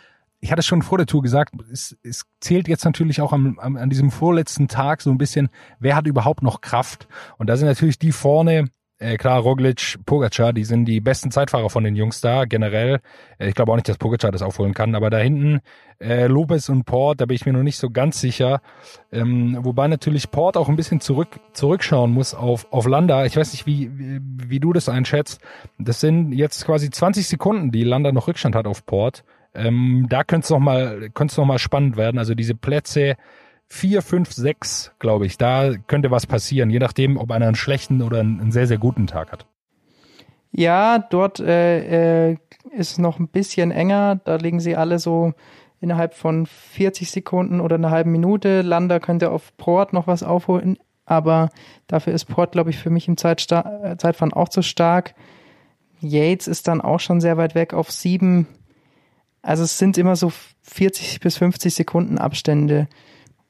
ich 0.41 0.53
hatte 0.53 0.63
schon 0.63 0.83
vor 0.83 0.99
der 0.99 1.07
Tour 1.07 1.23
gesagt, 1.23 1.55
es, 1.73 1.97
es 2.03 2.25
zählt 2.41 2.69
jetzt 2.69 2.85
natürlich 2.85 3.21
auch 3.21 3.33
am, 3.33 3.59
am, 3.59 3.77
an 3.77 3.91
diesem 3.91 4.11
vorletzten 4.11 4.69
Tag 4.69 5.01
so 5.01 5.11
ein 5.11 5.19
bisschen, 5.19 5.49
wer 5.81 5.97
hat 5.97 6.07
überhaupt 6.07 6.43
noch 6.43 6.61
Kraft. 6.61 7.09
Und 7.39 7.49
da 7.49 7.57
sind 7.57 7.67
natürlich 7.67 7.99
die 7.99 8.13
vorne, 8.13 8.69
äh, 8.99 9.17
klar, 9.17 9.41
Roglic, 9.41 9.99
Pogacar, 10.07 10.53
die 10.53 10.65
sind 10.65 10.85
die 10.87 11.01
besten 11.01 11.31
Zeitfahrer 11.31 11.71
von 11.71 11.85
den 11.85 11.95
Jungs 11.95 12.21
da, 12.21 12.45
generell. 12.45 13.01
Äh, 13.39 13.49
ich 13.49 13.55
glaube 13.55 13.71
auch 13.71 13.77
nicht, 13.77 13.89
dass 13.89 13.97
Pogacar 13.97 14.33
das 14.33 14.43
aufholen 14.43 14.75
kann, 14.75 14.95
aber 14.95 15.09
da 15.09 15.19
hinten 15.19 15.61
äh, 16.01 16.27
Lopez 16.27 16.69
und 16.69 16.85
Port, 16.85 17.21
da 17.21 17.27
bin 17.27 17.37
ich 17.37 17.47
mir 17.47 17.53
noch 17.53 17.63
nicht 17.63 17.79
so 17.79 17.91
ganz 17.91 18.21
sicher. 18.21 18.61
Ähm, 19.13 19.59
wobei 19.61 19.87
natürlich 19.87 20.31
Port 20.31 20.57
auch 20.57 20.69
ein 20.69 20.77
bisschen 20.77 21.01
zurück, 21.01 21.41
zurückschauen 21.53 22.11
muss 22.11 22.35
auf, 22.35 22.67
auf 22.73 22.87
Landa. 22.87 23.25
Ich 23.25 23.37
weiß 23.37 23.53
nicht, 23.53 23.67
wie, 23.67 23.91
wie, 23.97 24.21
wie 24.21 24.61
du 24.61 24.73
das 24.73 24.89
einschätzt. 24.89 25.41
Das 25.79 26.01
sind 26.01 26.33
jetzt 26.33 26.65
quasi 26.67 26.91
20 26.91 27.29
Sekunden, 27.29 27.71
die 27.71 27.85
Landa 27.85 28.11
noch 28.11 28.27
Rückstand 28.27 28.57
hat 28.57 28.67
auf 28.67 28.85
Port. 28.85 29.25
Ähm, 29.55 30.07
da 30.09 30.25
könnte 30.25 30.45
es 30.45 30.51
noch 30.51 30.59
mal, 30.59 31.11
könnte 31.15 31.33
es 31.33 31.37
noch 31.37 31.47
mal 31.47 31.59
spannend 31.59 31.97
werden. 31.97 32.19
Also 32.19 32.35
diese 32.35 32.55
Plätze, 32.55 33.17
vier, 33.69 34.03
fünf, 34.03 34.33
sechs, 34.33 34.93
glaube 34.99 35.27
ich. 35.27 35.39
Da 35.39 35.73
könnte 35.87 36.11
was 36.11 36.27
passieren, 36.27 36.71
je 36.71 36.79
nachdem, 36.79 37.17
ob 37.17 37.31
einer 37.31 37.47
einen 37.47 37.55
schlechten 37.55 38.03
oder 38.03 38.21
einen 38.21 38.51
sehr, 38.51 38.67
sehr 38.67 38.79
guten 38.79 39.07
Tag 39.07 39.31
hat. 39.31 39.47
Ja, 40.51 40.99
dort 40.99 41.41
äh, 41.41 42.31
äh, 42.31 42.37
ist 42.73 42.99
noch 42.99 43.19
ein 43.19 43.29
bisschen 43.29 43.71
enger. 43.71 44.21
Da 44.25 44.37
liegen 44.37 44.61
sie 44.61 44.77
alle 44.77 44.99
so 44.99 45.35
innerhalb 45.81 46.15
von 46.15 46.47
40 46.47 47.11
Sekunden 47.11 47.61
oder 47.61 47.77
einer 47.77 47.91
halben 47.91 48.11
Minute. 48.11 48.63
Landa 48.63 48.99
könnte 48.99 49.31
auf 49.31 49.57
Port 49.57 49.93
noch 49.93 50.07
was 50.07 50.23
aufholen, 50.23 50.79
aber 51.05 51.51
dafür 51.87 52.15
ist 52.15 52.25
Port, 52.25 52.53
glaube 52.53 52.71
ich, 52.71 52.79
für 52.79 52.91
mich 52.91 53.07
im 53.09 53.17
Zeitstar 53.17 53.85
äh, 53.85 53.97
Zeitfahren 53.97 54.33
auch 54.33 54.49
zu 54.49 54.63
stark. 54.63 55.15
Yates 56.01 56.49
ist 56.49 56.69
dann 56.69 56.81
auch 56.81 57.01
schon 57.01 57.21
sehr 57.21 57.37
weit 57.37 57.55
weg 57.55 57.75
auf 57.75 57.91
sieben. 57.91 58.47
Also 59.43 59.65
es 59.65 59.79
sind 59.79 59.99
immer 59.99 60.17
so 60.17 60.33
40 60.63 61.21
bis 61.21 61.39
50 61.39 61.75
Sekunden 61.75 62.19
Abstände. 62.19 62.89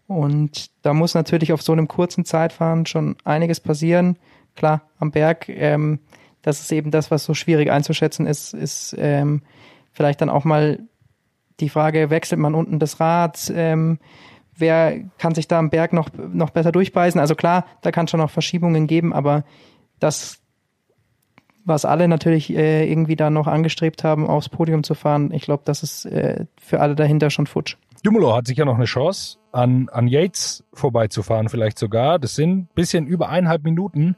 Und 0.09 0.71
da 0.83 0.95
muss 0.95 1.15
natürlich 1.15 1.53
auf 1.53 1.63
so 1.63 1.73
einem 1.73 1.87
kurzen 1.87 2.25
Zeitfahren 2.25 2.87
schon 2.87 3.17
einiges 3.25 3.61
passieren. 3.61 4.17
Klar, 4.57 4.83
am 4.99 5.11
Berg, 5.13 5.49
ähm, 5.51 6.01
das 6.43 6.61
ist 6.61 6.73
eben 6.73 6.91
das, 6.91 7.11
was 7.11 7.25
so 7.25 7.35
schwierig 7.35 7.71
einzuschätzen 7.71 8.27
ist, 8.27 8.55
ist 8.55 8.97
ähm, 8.99 9.43
vielleicht 9.93 10.23
dann 10.23 10.31
auch 10.31 10.45
mal 10.45 10.81
die 11.61 11.69
Frage, 11.69 12.09
wechselt 12.09 12.41
man 12.41 12.55
unten 12.55 12.79
das 12.79 13.01
Rad? 13.01 13.53
Ähm, 13.55 13.99
wer 14.57 14.99
kann 15.19 15.35
sich 15.35 15.47
da 15.47 15.59
am 15.59 15.69
Berg 15.69 15.93
noch, 15.93 16.09
noch 16.17 16.51
besser 16.51 16.73
durchbeißen? 16.73 17.21
Also 17.21 17.35
klar, 17.35 17.67
da 17.83 17.91
kann 17.91 18.07
es 18.07 18.11
schon 18.11 18.21
noch 18.21 18.31
Verschiebungen 18.31 18.87
geben, 18.87 19.13
aber 19.13 19.45
das, 19.99 20.41
was 21.67 21.85
alle 21.85 22.09
natürlich 22.09 22.51
äh, 22.57 22.91
irgendwie 22.91 23.17
da 23.17 23.29
noch 23.29 23.47
angestrebt 23.47 24.05
haben, 24.05 24.27
aufs 24.27 24.49
Podium 24.49 24.85
zu 24.85 24.95
fahren, 24.95 25.33
ich 25.33 25.43
glaube, 25.43 25.65
das 25.67 25.83
ist 25.83 26.07
äh, 26.07 26.47
für 26.59 26.81
alle 26.81 26.95
dahinter 26.95 27.29
schon 27.29 27.47
futsch. 27.47 27.77
Dumoulin 28.03 28.35
hat 28.35 28.47
sicher 28.47 28.65
noch 28.65 28.77
eine 28.77 28.85
Chance, 28.85 29.39
an, 29.53 29.89
an 29.91 30.09
Yates 30.09 30.65
vorbeizufahren, 30.73 31.49
vielleicht 31.49 31.79
sogar. 31.79 32.19
Das 32.19 32.35
sind 32.35 32.59
ein 32.59 32.69
bisschen 32.75 33.07
über 33.07 33.29
eineinhalb 33.29 33.65
Minuten. 33.65 34.17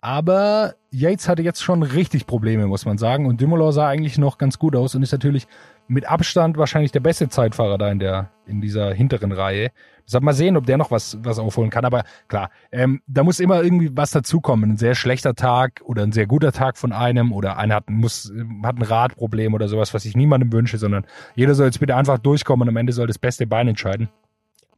Aber 0.00 0.74
Yates 0.90 1.28
hatte 1.28 1.42
jetzt 1.42 1.62
schon 1.62 1.82
richtig 1.82 2.26
Probleme, 2.26 2.66
muss 2.66 2.84
man 2.84 2.98
sagen. 2.98 3.26
Und 3.26 3.40
Dumoulin 3.40 3.72
sah 3.72 3.88
eigentlich 3.88 4.18
noch 4.18 4.38
ganz 4.38 4.58
gut 4.58 4.76
aus 4.76 4.94
und 4.94 5.02
ist 5.02 5.12
natürlich 5.12 5.48
mit 5.88 6.06
Abstand 6.06 6.56
wahrscheinlich 6.56 6.92
der 6.92 7.00
beste 7.00 7.28
Zeitfahrer 7.28 7.78
da 7.78 7.90
in 7.90 7.98
der, 7.98 8.30
in 8.46 8.60
dieser 8.60 8.92
hinteren 8.92 9.32
Reihe. 9.32 9.70
Deshalb 10.06 10.22
mal 10.22 10.34
sehen, 10.34 10.56
ob 10.56 10.66
der 10.66 10.76
noch 10.76 10.90
was, 10.90 11.18
was 11.22 11.38
aufholen 11.38 11.70
kann. 11.70 11.84
Aber 11.84 12.04
klar, 12.28 12.50
ähm, 12.70 13.02
da 13.06 13.24
muss 13.24 13.40
immer 13.40 13.62
irgendwie 13.62 13.90
was 13.96 14.12
dazukommen. 14.12 14.72
Ein 14.72 14.76
sehr 14.76 14.94
schlechter 14.94 15.34
Tag 15.34 15.80
oder 15.84 16.02
ein 16.02 16.12
sehr 16.12 16.26
guter 16.26 16.52
Tag 16.52 16.76
von 16.76 16.92
einem 16.92 17.32
oder 17.32 17.56
einer 17.58 17.76
hat, 17.76 17.90
muss, 17.90 18.32
hat 18.62 18.76
ein 18.76 18.82
Radproblem 18.82 19.54
oder 19.54 19.68
sowas, 19.68 19.94
was 19.94 20.04
ich 20.04 20.16
niemandem 20.16 20.52
wünsche, 20.52 20.78
sondern 20.78 21.06
jeder 21.34 21.54
soll 21.54 21.66
jetzt 21.66 21.80
bitte 21.80 21.96
einfach 21.96 22.18
durchkommen 22.18 22.62
und 22.62 22.68
am 22.68 22.76
Ende 22.76 22.92
soll 22.92 23.08
das 23.08 23.18
beste 23.18 23.46
Bein 23.46 23.66
entscheiden. 23.68 24.08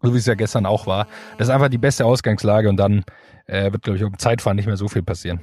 so 0.02 0.14
wie 0.14 0.18
es 0.18 0.26
ja 0.26 0.34
gestern 0.34 0.66
auch 0.66 0.86
war. 0.86 1.06
Das 1.36 1.48
ist 1.48 1.54
einfach 1.54 1.68
die 1.68 1.78
beste 1.78 2.04
Ausgangslage 2.04 2.68
und 2.68 2.76
dann 2.76 3.04
äh, 3.46 3.72
wird, 3.72 3.82
glaube 3.82 3.96
ich, 3.98 4.04
um 4.04 4.18
Zeitfahren 4.18 4.56
nicht 4.56 4.66
mehr 4.66 4.76
so 4.76 4.88
viel 4.88 5.02
passieren. 5.02 5.40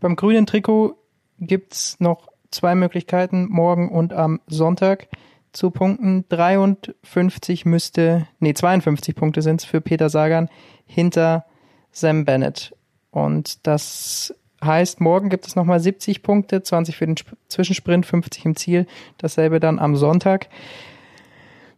Beim 0.00 0.16
grünen 0.16 0.46
Trikot 0.46 0.96
gibt's 1.38 2.00
noch 2.00 2.31
zwei 2.52 2.74
Möglichkeiten, 2.74 3.48
morgen 3.50 3.90
und 3.90 4.12
am 4.12 4.40
Sonntag 4.46 5.08
zu 5.52 5.70
punkten. 5.70 6.24
53 6.28 7.64
müsste, 7.64 8.26
nee, 8.38 8.54
52 8.54 9.14
Punkte 9.14 9.42
sind's 9.42 9.64
für 9.64 9.80
Peter 9.80 10.08
Sagan 10.08 10.48
hinter 10.86 11.44
Sam 11.90 12.24
Bennett. 12.24 12.74
Und 13.10 13.66
das 13.66 14.34
heißt, 14.64 15.00
morgen 15.00 15.28
gibt 15.28 15.46
es 15.46 15.56
nochmal 15.56 15.80
70 15.80 16.22
Punkte, 16.22 16.62
20 16.62 16.96
für 16.96 17.06
den 17.06 17.16
Zwischensprint, 17.48 18.06
50 18.06 18.44
im 18.44 18.56
Ziel. 18.56 18.86
Dasselbe 19.18 19.60
dann 19.60 19.78
am 19.78 19.96
Sonntag. 19.96 20.48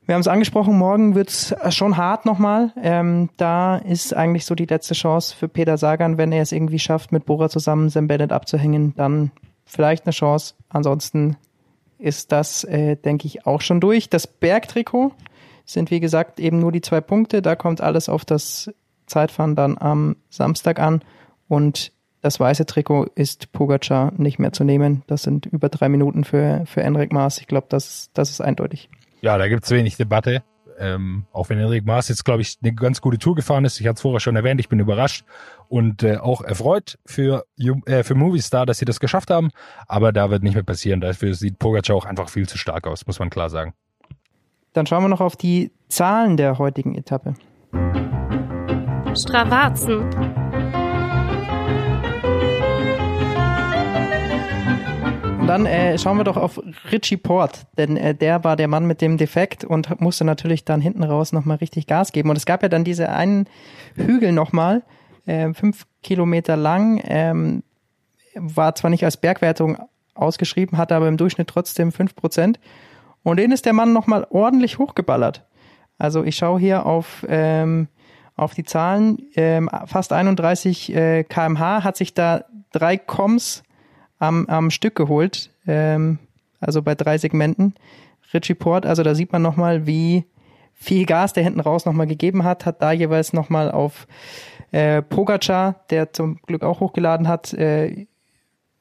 Wir 0.07 0.15
haben 0.15 0.21
es 0.21 0.29
angesprochen, 0.29 0.77
morgen 0.77 1.15
wird's 1.15 1.55
schon 1.71 1.97
hart 1.97 2.27
nochmal. 2.27 2.73
Ähm, 2.81 3.31
da 3.39 3.77
ist 3.77 4.15
eigentlich 4.15 4.45
so 4.45 4.55
die 4.55 4.67
letzte 4.67 4.93
Chance 4.93 5.35
für 5.35 5.49
Peter 5.49 5.79
Sagan, 5.79 6.19
wenn 6.19 6.31
er 6.31 6.43
es 6.43 6.53
irgendwie 6.53 6.79
schafft, 6.79 7.11
mit 7.11 7.25
Bora 7.25 7.49
zusammen 7.49 7.89
Sam 7.89 8.07
Bennett 8.07 8.31
abzuhängen, 8.31 8.95
dann 8.97 9.31
vielleicht 9.65 10.07
eine 10.07 10.13
Chance. 10.13 10.55
Ansonsten 10.69 11.37
ist 11.99 12.33
das, 12.33 12.65
äh, 12.65 12.97
denke 12.97 13.27
ich, 13.27 13.47
auch 13.47 13.61
schon 13.61 13.81
durch. 13.81 14.09
Das 14.11 14.27
Bergtrikot 14.27 15.13
sind, 15.65 15.91
wie 15.91 16.01
gesagt, 16.01 16.41
eben 16.41 16.59
nur 16.59 16.73
die 16.73 16.83
zwei 16.83 17.01
Punkte. 17.01 17.43
Da 17.43 17.57
kommt 17.57 17.81
alles 17.81 18.09
auf 18.09 18.25
das 18.25 18.71
Zeitfahren 19.07 19.55
dann 19.55 19.79
am 19.79 20.17
Samstag 20.29 20.79
an. 20.79 21.03
Und 21.49 21.93
das 22.21 22.41
weiße 22.41 22.67
Trikot 22.67 23.07
ist 23.15 23.53
Pogacar 23.53 24.13
nicht 24.17 24.39
mehr 24.39 24.53
zu 24.53 24.65
nehmen. 24.65 25.03
Das 25.07 25.23
sind 25.23 25.47
über 25.47 25.69
drei 25.69 25.89
Minuten 25.89 26.25
für, 26.25 26.65
für 26.67 26.83
Enric 26.83 27.13
Maas. 27.13 27.39
Ich 27.39 27.47
glaube, 27.47 27.67
das, 27.69 28.11
das 28.15 28.31
ist 28.31 28.41
eindeutig. 28.41 28.89
Ja, 29.21 29.39
da 29.39 29.49
gibt's 29.49 29.71
wenig 29.71 29.97
Debatte. 29.97 30.43
Ähm, 30.79 31.27
auch 31.33 31.49
wenn 31.49 31.59
Enric 31.59 31.85
Maas 31.85 32.09
jetzt, 32.09 32.25
glaube 32.25 32.43
ich, 32.43 32.59
eine 32.63 32.75
ganz 32.75 33.01
gute 33.01 33.19
Tour 33.19 33.35
gefahren 33.35 33.65
ist. 33.65 33.81
Ich 33.81 33.87
hatte 33.87 33.97
es 33.97 34.03
vorher 34.03 34.21
schon 34.21 34.37
erwähnt, 34.37 34.61
ich 34.61 34.69
bin 34.69 34.81
überrascht 34.81 35.25
und 35.69 36.03
äh, 36.03 36.17
auch 36.17 36.43
erfreut 36.43 36.99
für, 37.07 37.45
äh, 37.87 38.03
für 38.03 38.15
Movistar, 38.15 38.67
dass 38.67 38.79
sie 38.79 38.85
das 38.85 39.01
geschafft 39.01 39.31
haben. 39.31 39.51
Aber 39.87 40.13
da 40.13 40.31
wird 40.31 40.43
nicht 40.43 40.55
mehr 40.55 40.65
passieren. 40.65 41.01
Dafür 41.01 41.35
sieht 41.35 41.59
Pogacar 41.59 41.97
auch 41.97 42.05
einfach 42.05 42.29
viel 42.29 42.49
zu 42.49 42.59
stark 42.59 42.87
aus, 42.87 43.07
muss 43.07 43.19
man 43.19 43.31
klar 43.31 43.51
sagen. 43.51 43.75
Dann 44.73 44.87
schauen 44.87 45.05
wir 45.05 45.09
noch 45.09 45.21
auf 45.21 45.37
die 45.37 45.71
Zahlen 45.89 46.37
der 46.37 46.59
heutigen 46.59 46.97
Etappe. 46.97 47.35
Stravazen. 49.15 50.44
Dann 55.47 55.67
äh, 55.67 55.99
schauen 55.99 56.17
wir 56.17 56.25
doch 56.25 56.37
auf 56.39 56.61
Richie 56.91 57.19
Port, 57.19 57.67
denn 57.77 57.97
äh, 57.97 58.15
der 58.15 58.45
war 58.45 58.57
der 58.57 58.67
Mann 58.67 58.87
mit 58.87 59.03
dem 59.03 59.19
Defekt 59.19 59.63
und 59.63 60.01
musste 60.01 60.25
natürlich 60.25 60.65
dann 60.65 60.81
hinten 60.81 61.05
raus 61.05 61.33
nochmal 61.33 61.59
richtig 61.59 61.87
Gas 61.87 62.13
geben. 62.13 62.31
Und 62.31 62.37
es 62.37 62.47
gab 62.47 62.63
ja 62.63 62.69
dann 62.69 62.85
diese 62.85 63.11
einen 63.11 63.47
Hügel 63.95 64.33
nochmal, 64.33 64.83
äh, 65.27 65.53
fünf 65.53 65.87
Kilometer 66.03 66.57
lang, 66.57 67.01
ähm, 67.05 67.63
war 68.35 68.75
zwar 68.75 68.91
nicht 68.91 69.05
als 69.05 69.19
Bergwertung 69.19 69.77
ausgeschrieben, 70.15 70.79
hatte 70.79 70.95
aber 70.95 71.09
im 71.09 71.19
Durchschnitt 71.19 71.49
trotzdem 71.49 71.93
fünf 71.93 72.15
Prozent. 72.15 72.59
Und 73.23 73.39
den 73.39 73.53
ist 73.53 73.67
der 73.67 73.75
Mann 73.75 73.93
nochmal 73.93 74.27
ordentlich 74.31 74.79
hochgeballert. 74.79 75.45
Also 75.99 76.25
ich 76.25 76.37
schaue 76.37 76.59
hier 76.59 76.87
auf, 76.87 77.25
ähm, 77.29 77.89
auf 78.35 78.55
die 78.55 78.65
Zahlen. 78.65 79.19
Ähm, 79.37 79.69
fast 79.87 80.13
31 80.13 80.95
äh, 80.95 81.25
kmh 81.25 81.85
hat 81.85 81.97
sich 81.97 82.15
da 82.15 82.45
drei 82.73 82.97
Coms 82.97 83.63
am, 84.19 84.47
am 84.47 84.71
Stück 84.71 84.95
geholt, 84.95 85.51
ähm, 85.67 86.19
also 86.61 86.83
bei 86.83 86.95
drei 86.95 87.19
Segmenten. 87.19 87.75
Richie 88.33 88.55
Port, 88.55 88.87
also 88.87 89.03
da 89.03 89.15
sieht 89.15 89.33
man 89.33 89.43
nochmal, 89.43 89.87
wie 89.87 90.25
viel 90.73 91.07
Gas 91.07 91.33
der 91.33 91.45
hinten 91.45 91.61
raus 91.61 91.85
nochmal 91.85 92.07
gegeben 92.07 92.45
hat, 92.45 92.67
hat 92.67 92.83
da 92.83 92.93
jeweils 92.93 93.33
nochmal 93.33 93.71
auf 93.71 94.07
äh, 94.73 95.03
Pogacar, 95.03 95.77
der 95.91 96.13
zum 96.13 96.41
Glück 96.47 96.65
auch 96.65 96.81
hochgeladen 96.81 97.29
hat, 97.29 97.53
äh, 97.55 98.07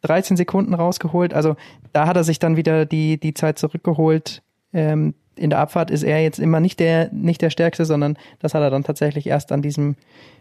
13 0.01 0.35
Sekunden 0.35 0.73
rausgeholt. 0.73 1.33
Also 1.33 1.55
da 1.93 2.07
hat 2.07 2.17
er 2.17 2.23
sich 2.23 2.39
dann 2.39 2.57
wieder 2.57 2.85
die, 2.85 3.19
die 3.19 3.33
Zeit 3.33 3.59
zurückgeholt. 3.59 4.41
Ähm, 4.73 5.13
in 5.35 5.49
der 5.49 5.59
Abfahrt 5.59 5.91
ist 5.91 6.03
er 6.03 6.21
jetzt 6.21 6.39
immer 6.39 6.59
nicht 6.59 6.79
der, 6.79 7.11
nicht 7.13 7.41
der 7.41 7.49
Stärkste, 7.51 7.85
sondern 7.85 8.17
das 8.39 8.53
hat 8.53 8.61
er 8.61 8.69
dann 8.69 8.83
tatsächlich 8.83 9.27
erst 9.27 9.51
an 9.51 9.61
diesem 9.61 9.95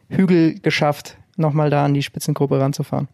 Hügel 0.08 0.58
geschafft, 0.58 1.16
nochmal 1.36 1.70
da 1.70 1.84
an 1.84 1.94
die 1.94 2.02
Spitzengruppe 2.02 2.58
ranzufahren 2.58 3.08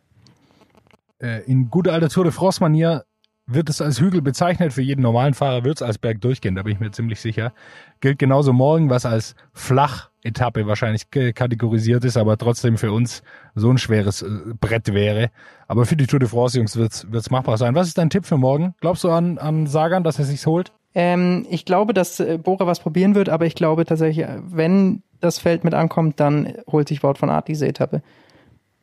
äh, 1.21 1.43
in 1.45 1.71
guter 1.71 1.93
alter 1.93 2.09
Tour 2.09 2.25
de 2.25 2.33
France-Manier 2.33 3.05
wird 3.49 3.71
es 3.71 3.81
als 3.81 4.01
Hügel 4.01 4.23
bezeichnet. 4.23 4.73
Für 4.73 4.83
jeden 4.83 5.03
normalen 5.03 5.35
Fahrer 5.35 5.65
wird 5.65 5.79
es 5.79 5.83
als 5.83 5.99
Berg 5.99 6.21
durchgehen, 6.21 6.55
da 6.55 6.63
bin 6.63 6.75
ich 6.75 6.81
mir 6.81 6.91
ziemlich 6.91 7.21
sicher. 7.21 7.53
Gilt 8.01 8.19
genauso 8.19 8.53
morgen, 8.53 8.91
was 8.91 9.07
als 9.07 9.35
Flach-Etappe 9.55 10.67
wahrscheinlich 10.67 11.11
kategorisiert 11.11 12.05
ist, 12.05 12.17
aber 12.17 12.37
trotzdem 12.37 12.77
für 12.77 12.93
uns 12.93 13.23
so 13.55 13.71
ein 13.71 13.79
schweres 13.79 14.23
äh, 14.23 14.29
Brett 14.61 14.93
wäre. 14.93 15.31
Aber 15.67 15.87
für 15.87 15.97
die 15.97 16.07
Tour 16.07 16.21
de 16.21 16.29
France, 16.29 16.59
Jungs, 16.59 16.77
wird 16.77 16.93
es 17.13 17.31
machbar 17.31 17.57
sein. 17.57 17.75
Was 17.75 17.89
ist 17.89 17.99
dein 17.99 18.11
Tipp 18.11 18.27
für 18.27 18.37
morgen? 18.37 18.75
Glaubst 18.81 19.05
du 19.05 19.11
an, 19.11 19.39
an 19.39 19.67
Sagan, 19.67 20.05
dass 20.05 20.19
er 20.19 20.27
sich's 20.27 20.47
holt? 20.47 20.73
Ähm, 20.95 21.47
ich 21.51 21.65
glaube, 21.65 21.95
dass 21.95 22.21
äh, 22.21 22.39
Bora 22.39 22.67
was 22.67 22.81
probieren 22.81 23.15
wird, 23.15 23.29
aber 23.29 23.47
ich 23.47 23.55
glaube 23.55 23.85
tatsächlich, 23.85 24.27
wenn 24.43 25.03
das 25.21 25.39
Feld 25.39 25.65
mit 25.65 25.75
ankommt, 25.75 26.21
dann 26.21 26.55
holt 26.71 26.89
sich 26.89 27.03
Wort 27.03 27.19
von 27.19 27.31
Art 27.31 27.49
diese 27.49 27.67
Etappe 27.67 28.03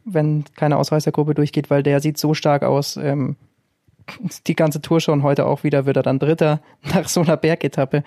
wenn 0.06 0.46
keine 0.56 0.78
Ausreißergruppe 0.78 1.34
durchgeht, 1.34 1.70
weil 1.70 1.84
der 1.84 2.00
sieht 2.00 2.18
so 2.18 2.34
stark 2.34 2.64
aus. 2.64 2.96
Ähm, 2.98 3.36
die 4.46 4.56
ganze 4.56 4.82
Tour 4.82 5.02
schon 5.02 5.24
heute 5.24 5.46
auch 5.46 5.64
wieder 5.64 5.86
wird 5.86 5.98
er 5.98 6.04
dann 6.04 6.20
Dritter 6.20 6.62
nach 6.84 7.08
so 7.08 7.22
einer 7.22 7.38
Bergetappe. 7.38 8.04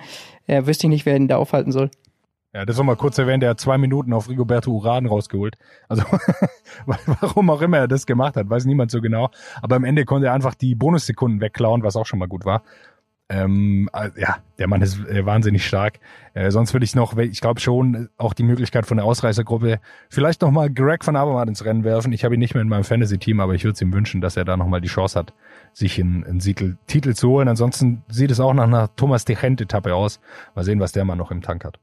Äh, 0.46 0.64
wüsste 0.66 0.86
ich 0.86 0.90
nicht, 0.90 1.06
wer 1.06 1.16
ihn 1.16 1.28
da 1.28 1.36
aufhalten 1.36 1.72
soll. 1.72 1.90
Ja, 2.54 2.64
das 2.64 2.76
soll 2.76 2.86
mal 2.86 2.96
kurz 2.96 3.18
erwähnt, 3.18 3.42
der 3.42 3.50
hat 3.50 3.60
zwei 3.60 3.76
Minuten 3.76 4.12
auf 4.14 4.30
Rigoberto 4.30 4.70
Uran 4.70 5.06
rausgeholt. 5.06 5.56
Also 5.86 6.02
warum 6.86 7.50
auch 7.50 7.60
immer 7.60 7.76
er 7.76 7.88
das 7.88 8.06
gemacht 8.06 8.36
hat, 8.36 8.48
weiß 8.48 8.64
niemand 8.64 8.90
so 8.90 9.02
genau. 9.02 9.30
Aber 9.60 9.76
am 9.76 9.84
Ende 9.84 10.06
konnte 10.06 10.28
er 10.28 10.32
einfach 10.32 10.54
die 10.54 10.74
Bonussekunden 10.74 11.42
wegklauen, 11.42 11.82
was 11.82 11.96
auch 11.96 12.06
schon 12.06 12.18
mal 12.18 12.28
gut 12.28 12.46
war. 12.46 12.62
Ähm, 13.30 13.90
ja, 14.16 14.38
der 14.58 14.68
Mann 14.68 14.80
ist 14.80 14.98
äh, 15.06 15.26
wahnsinnig 15.26 15.66
stark. 15.66 16.00
Äh, 16.32 16.50
sonst 16.50 16.72
würde 16.72 16.84
ich 16.84 16.94
noch, 16.94 17.16
ich 17.18 17.42
glaube 17.42 17.60
schon, 17.60 18.08
auch 18.16 18.32
die 18.32 18.42
Möglichkeit 18.42 18.86
von 18.86 18.96
der 18.96 19.04
Ausreißergruppe 19.04 19.80
vielleicht 20.08 20.40
noch 20.40 20.50
mal 20.50 20.70
Greg 20.70 21.06
van 21.06 21.14
Avermaet 21.14 21.48
ins 21.48 21.64
Rennen 21.64 21.84
werfen. 21.84 22.12
Ich 22.12 22.24
habe 22.24 22.34
ihn 22.34 22.40
nicht 22.40 22.54
mehr 22.54 22.62
in 22.62 22.68
meinem 22.68 22.84
Fantasy-Team, 22.84 23.40
aber 23.40 23.54
ich 23.54 23.64
würde 23.64 23.74
es 23.74 23.82
ihm 23.82 23.92
wünschen, 23.92 24.22
dass 24.22 24.38
er 24.38 24.46
da 24.46 24.56
noch 24.56 24.66
mal 24.66 24.80
die 24.80 24.88
Chance 24.88 25.18
hat, 25.18 25.34
sich 25.74 26.00
einen, 26.00 26.24
einen 26.24 26.40
Titel 26.40 27.14
zu 27.14 27.28
holen. 27.28 27.48
Ansonsten 27.48 28.02
sieht 28.08 28.30
es 28.30 28.40
auch 28.40 28.54
nach 28.54 28.64
einer 28.64 28.94
Thomas 28.96 29.26
de 29.26 29.36
Gent-Etappe 29.36 29.94
aus. 29.94 30.20
Mal 30.54 30.64
sehen, 30.64 30.80
was 30.80 30.92
der 30.92 31.04
Mann 31.04 31.18
noch 31.18 31.30
im 31.30 31.42
Tank 31.42 31.66
hat. 31.66 31.78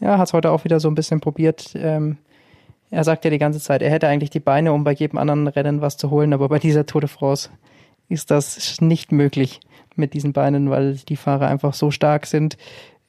Ja, 0.00 0.16
hat 0.16 0.28
es 0.28 0.32
heute 0.32 0.50
auch 0.50 0.64
wieder 0.64 0.80
so 0.80 0.88
ein 0.88 0.94
bisschen 0.94 1.20
probiert. 1.20 1.72
Ähm, 1.74 2.16
er 2.90 3.04
sagt 3.04 3.26
ja 3.26 3.30
die 3.30 3.38
ganze 3.38 3.60
Zeit, 3.60 3.82
er 3.82 3.90
hätte 3.90 4.08
eigentlich 4.08 4.30
die 4.30 4.40
Beine, 4.40 4.72
um 4.72 4.84
bei 4.84 4.92
jedem 4.92 5.18
anderen 5.18 5.48
Rennen 5.48 5.82
was 5.82 5.98
zu 5.98 6.10
holen, 6.10 6.32
aber 6.32 6.48
bei 6.48 6.58
dieser 6.58 6.86
Tour 6.86 7.02
de 7.02 7.10
France 7.10 7.50
ist 8.08 8.30
das 8.30 8.80
nicht 8.80 9.12
möglich 9.12 9.60
mit 9.96 10.14
diesen 10.14 10.32
Beinen, 10.32 10.70
weil 10.70 10.94
die 10.96 11.16
Fahrer 11.16 11.48
einfach 11.48 11.74
so 11.74 11.90
stark 11.90 12.26
sind. 12.26 12.56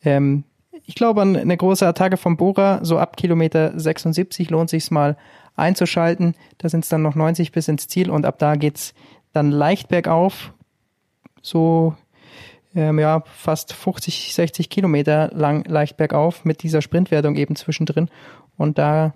Ähm, 0.04 0.44
ich 0.86 0.96
glaube, 0.96 1.22
eine 1.22 1.58
große 1.58 1.86
Attacke 1.86 2.18
vom 2.18 2.36
Bora, 2.36 2.80
so 2.84 2.98
ab 2.98 3.16
Kilometer 3.16 3.80
76 3.80 4.50
lohnt 4.50 4.70
sich 4.70 4.90
mal 4.90 5.18
einzuschalten. 5.56 6.36
Da 6.58 6.70
sind 6.70 6.84
es 6.84 6.90
dann 6.90 7.04
noch 7.04 7.16
90 7.16 7.52
bis 7.52 7.68
ins 7.68 7.88
Ziel 7.88 8.10
und 8.10 8.26
ab 8.26 8.40
da 8.40 8.56
geht's 8.56 8.94
dann 9.32 9.52
leicht 9.52 9.88
bergauf. 9.90 10.54
So 11.42 11.96
ähm, 12.76 13.00
ja, 13.00 13.24
fast 13.26 13.74
50, 13.74 14.34
60 14.34 14.70
Kilometer 14.70 15.30
lang 15.34 15.66
leicht 15.68 15.98
bergauf 15.98 16.46
mit 16.46 16.64
dieser 16.64 16.82
Sprintwertung 16.82 17.36
eben 17.36 17.56
zwischendrin. 17.56 18.10
Und 18.58 18.78
da 18.78 19.14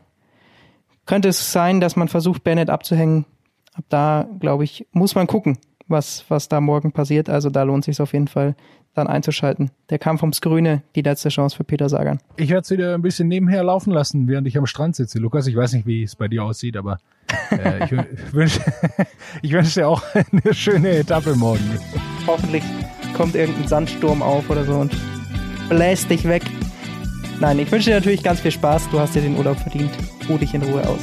könnte 1.05 1.29
es 1.29 1.51
sein, 1.51 1.81
dass 1.81 1.95
man 1.95 2.07
versucht, 2.07 2.43
Bennett 2.43 2.69
abzuhängen. 2.69 3.25
Ab 3.73 3.85
da, 3.89 4.27
glaube 4.39 4.63
ich, 4.63 4.87
muss 4.91 5.15
man 5.15 5.27
gucken, 5.27 5.57
was, 5.93 6.25
was 6.27 6.49
da 6.49 6.59
morgen 6.59 6.91
passiert. 6.91 7.29
Also 7.29 7.49
da 7.49 7.63
lohnt 7.63 7.85
sich 7.85 8.01
auf 8.01 8.11
jeden 8.11 8.27
Fall 8.27 8.55
dann 8.93 9.07
einzuschalten. 9.07 9.71
Der 9.89 9.97
Kampf 9.97 10.21
ums 10.21 10.41
Grüne, 10.41 10.83
die 10.95 11.01
letzte 11.01 11.29
Chance 11.29 11.55
für 11.55 11.63
Peter 11.63 11.89
Sagan. 11.89 12.19
Ich 12.35 12.49
werde 12.49 12.61
es 12.61 12.69
wieder 12.69 12.93
ein 12.93 13.01
bisschen 13.01 13.27
nebenher 13.27 13.63
laufen 13.63 13.91
lassen, 13.91 14.27
während 14.27 14.47
ich 14.47 14.57
am 14.57 14.65
Strand 14.65 14.95
sitze. 14.95 15.19
Lukas, 15.19 15.47
ich 15.47 15.55
weiß 15.55 15.73
nicht, 15.73 15.87
wie 15.87 16.03
es 16.03 16.15
bei 16.15 16.27
dir 16.27 16.43
aussieht, 16.43 16.77
aber 16.77 16.99
äh, 17.51 17.85
ich 17.85 17.91
wünsche 18.33 18.59
ich 19.41 19.51
wünsch 19.51 19.73
dir 19.73 19.87
auch 19.87 20.03
eine 20.13 20.53
schöne 20.53 20.89
Etappe 20.97 21.35
morgen. 21.35 21.79
Hoffentlich 22.27 22.63
kommt 23.15 23.35
irgendein 23.35 23.67
Sandsturm 23.67 24.21
auf 24.21 24.49
oder 24.49 24.63
so 24.63 24.75
und 24.75 24.95
bläst 25.69 26.09
dich 26.09 26.27
weg. 26.27 26.43
Nein, 27.39 27.59
ich 27.59 27.71
wünsche 27.71 27.89
dir 27.89 27.95
natürlich 27.95 28.23
ganz 28.23 28.41
viel 28.41 28.51
Spaß. 28.51 28.89
Du 28.91 28.99
hast 28.99 29.15
dir 29.15 29.21
den 29.21 29.35
Urlaub 29.37 29.57
verdient. 29.57 29.91
Ruh 30.29 30.37
dich 30.37 30.53
in 30.53 30.61
Ruhe 30.61 30.87
aus. 30.87 31.01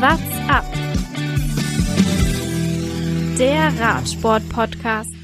What's 0.00 0.20
up? 0.48 0.89
Der 3.40 3.72
Radsport-Podcast. 3.80 5.14